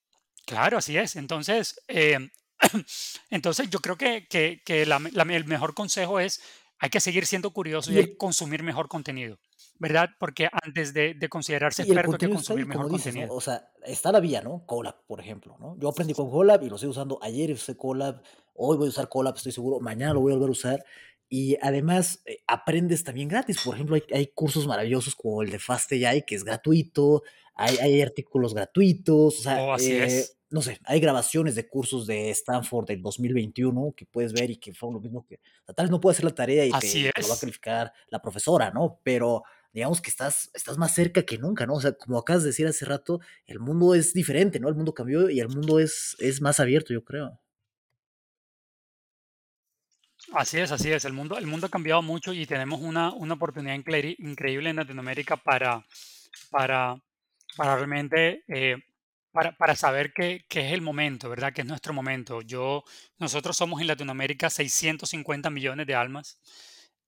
[0.46, 1.16] claro, así es.
[1.16, 2.18] Entonces, eh,
[3.30, 6.40] entonces yo creo que, que, que el mejor consejo es
[6.78, 9.38] hay que seguir siendo curioso y, y consumir mejor contenido.
[9.78, 10.10] ¿Verdad?
[10.18, 13.34] Porque antes de, considerarse experto hay que consumir mejor contenido.
[13.34, 14.64] O sea, está la vía, ¿no?
[14.66, 15.76] Colab, por ejemplo, ¿no?
[15.78, 17.18] Yo aprendí con Colab y lo estoy usando.
[17.22, 18.22] Ayer usé Colab,
[18.54, 20.84] hoy voy a usar Colab, estoy seguro, mañana lo voy a volver a usar.
[21.28, 23.60] Y además eh, aprendes también gratis.
[23.64, 27.22] Por ejemplo, hay, cursos maravillosos como el de Fast AI, que es gratuito.
[27.54, 29.40] Hay, hay artículos gratuitos.
[29.40, 30.38] O sea, oh, así eh, es.
[30.50, 34.72] No sé, hay grabaciones de cursos de Stanford del 2021 que puedes ver y que
[34.72, 35.40] fue lo mismo que.
[35.74, 38.22] tal vez no puedes hacer la tarea y te, te, lo va a calificar la
[38.22, 39.00] profesora, ¿no?
[39.02, 39.42] Pero
[39.74, 41.74] digamos que estás, estás más cerca que nunca, ¿no?
[41.74, 44.68] O sea, como acabas de decir hace rato, el mundo es diferente, ¿no?
[44.68, 47.40] El mundo cambió y el mundo es, es más abierto, yo creo.
[50.32, 51.04] Así es, así es.
[51.04, 55.36] El mundo, el mundo ha cambiado mucho y tenemos una, una oportunidad increíble en Latinoamérica
[55.36, 55.84] para,
[56.50, 56.96] para,
[57.56, 58.76] para realmente eh,
[59.32, 61.52] para, para, saber qué, es el momento, ¿verdad?
[61.52, 62.42] Que es nuestro momento.
[62.42, 62.84] Yo,
[63.18, 66.38] nosotros somos en Latinoamérica 650 millones de almas.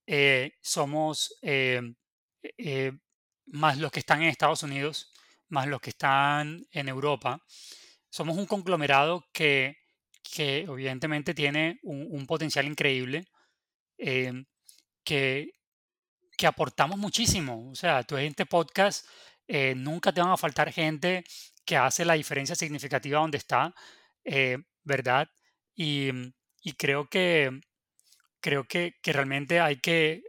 [0.06, 1.80] Eh, somos eh,
[2.58, 2.92] eh,
[3.46, 5.12] más los que están en Estados Unidos,
[5.48, 7.40] más los que están en Europa.
[8.10, 9.76] Somos un conglomerado que,
[10.22, 13.24] que evidentemente tiene un, potencial increíble,
[13.98, 14.32] eh,
[15.04, 15.52] que,
[16.36, 17.70] que aportamos muchísimo.
[17.70, 19.06] O sea, tú en este podcast
[19.46, 21.24] eh, nunca te van a faltar gente
[21.64, 23.74] que hace la diferencia significativa donde está,
[24.82, 25.28] ¿verdad?
[25.74, 26.10] Y,
[26.62, 27.50] y, creo que
[28.40, 30.22] creo que, que realmente hay que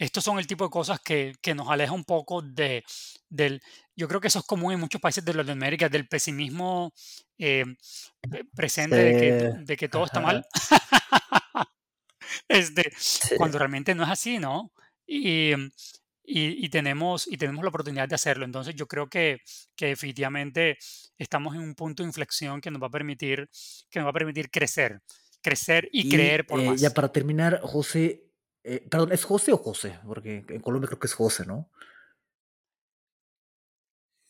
[0.00, 2.82] estos son el tipo de cosas que, que, nos aleja un poco de,
[3.28, 3.62] del...
[3.94, 6.94] Yo creo que eso es común en muchos países de Latinoamérica, del pesimismo
[7.36, 7.66] eh,
[8.56, 10.46] presente de, que, de, que, todo está mal.
[12.48, 12.90] este,
[13.36, 14.72] Cuando realmente no es así, ¿no?
[15.06, 18.46] Y, y, y tenemos, y tenemos la oportunidad de hacerlo.
[18.46, 19.42] Entonces yo creo que,
[19.76, 20.78] que definitivamente
[21.18, 23.50] estamos en un punto de inflexión que nos va a permitir,
[23.90, 25.02] que nos va a permitir crecer,
[25.42, 26.80] crecer y, Y creer por eh, más.
[26.80, 28.29] ya para terminar, José,
[28.64, 29.98] eh, perdón, ¿es José o José?
[30.06, 31.70] Porque en Colombia creo que es José, ¿no?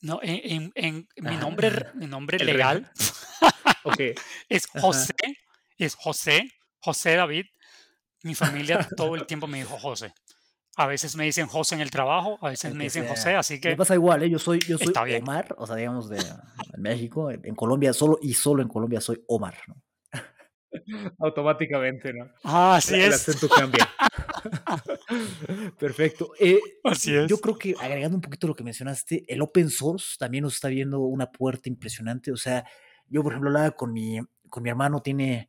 [0.03, 1.41] No, en, en- en- mi Ajá.
[1.41, 2.91] nombre, mi nombre El legal
[3.85, 4.01] Ok.
[4.49, 4.81] es Ajá.
[4.81, 5.15] José,
[5.79, 6.51] es José,
[6.81, 7.47] José David.
[8.23, 10.13] Mi familia todo el tiempo me dijo José.
[10.77, 13.11] A veces me dicen José en el trabajo, a veces me dicen sea.
[13.15, 14.31] José, así Me que pasa igual, ¿eh?
[14.31, 15.23] Yo soy, yo soy está bien.
[15.23, 19.23] Omar, o sea, digamos de en México, en Colombia solo y solo en Colombia soy
[19.27, 19.83] Omar, ¿no?
[21.19, 22.31] Automáticamente, ¿no?
[22.45, 23.89] Ah, así El es, acento cambia.
[25.79, 26.33] Perfecto.
[26.39, 27.41] Eh, así yo es.
[27.41, 31.01] creo que agregando un poquito lo que mencionaste, el open source también nos está viendo
[31.01, 32.33] una puerta impresionante.
[32.33, 32.65] O sea,
[33.09, 35.49] yo, por ejemplo, hablaba con mi, con mi hermano, tiene,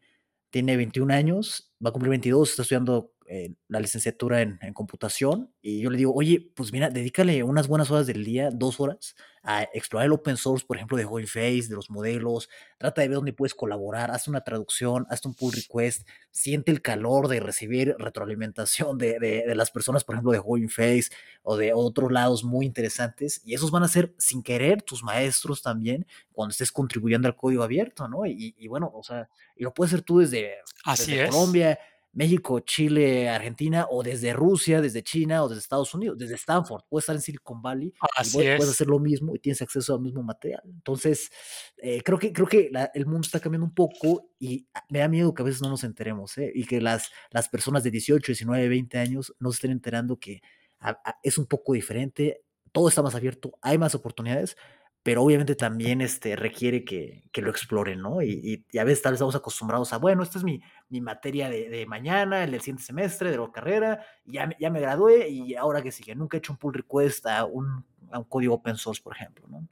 [0.49, 5.53] tiene 21 años, va a cumplir 22, está estudiando eh, la licenciatura en, en computación.
[5.61, 9.15] Y yo le digo, oye, pues mira, dedícale unas buenas horas del día, dos horas,
[9.43, 12.47] a explorar el open source, por ejemplo, de Hugging Face, de los modelos.
[12.77, 16.81] Trata de ver dónde puedes colaborar, haz una traducción, haz un pull request, siente el
[16.81, 21.05] calor de recibir retroalimentación de, de, de las personas, por ejemplo, de Hugging Face
[21.41, 23.41] o de otros lados muy interesantes.
[23.43, 27.63] Y esos van a ser, sin querer, tus maestros también cuando estés contribuyendo al código
[27.63, 28.25] abierto, ¿no?
[28.25, 30.55] Y, y bueno, o sea, y lo puedes hacer tú desde,
[30.85, 31.29] Así desde es.
[31.31, 31.79] Colombia,
[32.13, 36.83] México, Chile, Argentina, o desde Rusia, desde China, o desde Estados Unidos, desde Stanford.
[36.89, 38.69] Puedes estar en Silicon Valley y Así puedes es.
[38.69, 40.61] hacer lo mismo y tienes acceso al mismo material.
[40.65, 41.31] Entonces,
[41.77, 45.07] eh, creo que, creo que la, el mundo está cambiando un poco y me da
[45.07, 46.51] miedo que a veces no nos enteremos ¿eh?
[46.53, 50.41] y que las, las personas de 18, 19, 20 años no se estén enterando que
[50.79, 54.57] a, a, es un poco diferente, todo está más abierto, hay más oportunidades,
[55.03, 58.21] pero obviamente también este, requiere que, que lo exploren, ¿no?
[58.21, 61.01] Y, y, y, a veces tal vez estamos acostumbrados a, bueno, esta es mi, mi
[61.01, 65.29] materia de, de, mañana, el del siguiente semestre, de la carrera, ya, ya me gradué
[65.29, 68.55] y ahora que sigue, nunca he hecho un pull request a un, a un código
[68.55, 69.67] open source, por ejemplo, ¿no?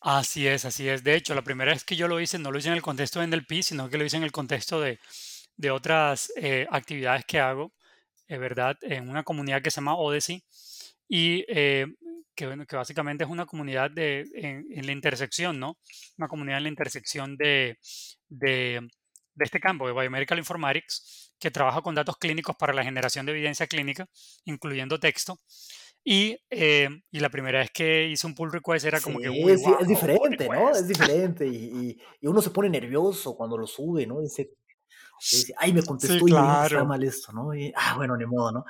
[0.00, 1.02] Así es, así es.
[1.04, 3.20] De hecho, la primera vez que yo lo hice, no lo hice en el contexto
[3.20, 4.98] de NLP, sino que lo hice en el contexto de,
[5.56, 7.72] de otras eh, actividades que hago,
[8.28, 8.76] eh, ¿verdad?
[8.82, 10.44] En una comunidad que se llama Odyssey
[11.08, 11.86] y eh,
[12.36, 15.78] que, bueno, que básicamente es una comunidad de, en, en, la intersección, ¿no?
[16.18, 17.78] Una comunidad en la intersección de,
[18.28, 18.86] de,
[19.34, 23.32] de este campo, de Biomedical Informatics, que trabaja con datos clínicos para la generación de
[23.32, 24.06] evidencia clínica,
[24.44, 25.40] incluyendo texto.
[26.04, 29.30] Y, eh, y, la primera vez que hice un pull request era como sí, que,
[29.30, 30.70] uy, wow, es diferente, ¿no?
[30.70, 34.20] Es diferente y, y, y, uno se pone nervioso cuando lo sube, ¿no?
[34.20, 34.52] Dice,
[35.20, 36.86] dice ay, me contestó sí, y me dijo que estaba claro.
[36.86, 37.52] mal esto, ¿no?
[37.52, 38.64] Y, ah, bueno, ni modo, ¿no?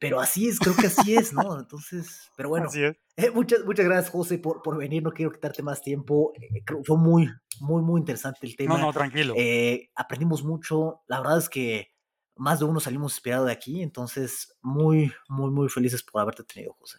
[0.00, 1.58] Pero así es, creo que así es, ¿no?
[1.58, 2.96] Entonces, pero bueno, Así es.
[3.16, 5.02] eh, muchas, muchas gracias, José, por, por venir.
[5.02, 6.32] No quiero quitarte más tiempo.
[6.40, 7.28] Eh, creo, fue muy,
[7.60, 8.76] muy, muy interesante el tema.
[8.76, 9.34] No, no, tranquilo.
[9.36, 11.02] Eh, aprendimos mucho.
[11.08, 11.88] La verdad es que
[12.36, 13.82] más de uno salimos inspirados de aquí.
[13.82, 16.98] Entonces, muy, muy, muy felices por haberte tenido, José.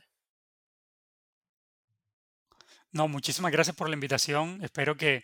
[2.92, 4.60] No, muchísimas gracias por la invitación.
[4.62, 5.24] Espero que,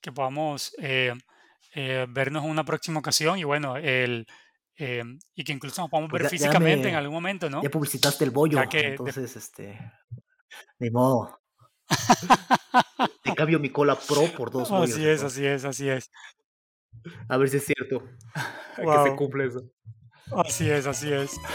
[0.00, 4.26] que podamos vernos en una próxima ocasión y bueno, el,
[4.80, 5.04] eh,
[5.34, 7.62] y que incluso nos podamos Pues ver ya, ya físicamente me- en algún momento, ¿no?
[7.62, 8.58] Ya publicitaste el bollo.
[8.58, 9.78] De- Entonces, este.
[10.78, 11.38] Ni modo.
[13.22, 14.90] Te cambio mi cola pro por dos bollos.
[14.94, 16.10] Así es, así es, así es.
[17.28, 18.02] A ver si es cierto.
[18.76, 19.16] que se Wow.
[19.16, 19.62] cumple eso.
[20.36, 21.36] Así es, así es.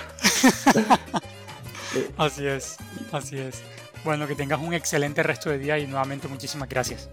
[1.96, 2.76] Eh, Así es,
[3.14, 3.64] así es.
[4.04, 7.10] Bueno, que tengas un excelente resto de día y nuevamente muchísimas gracias.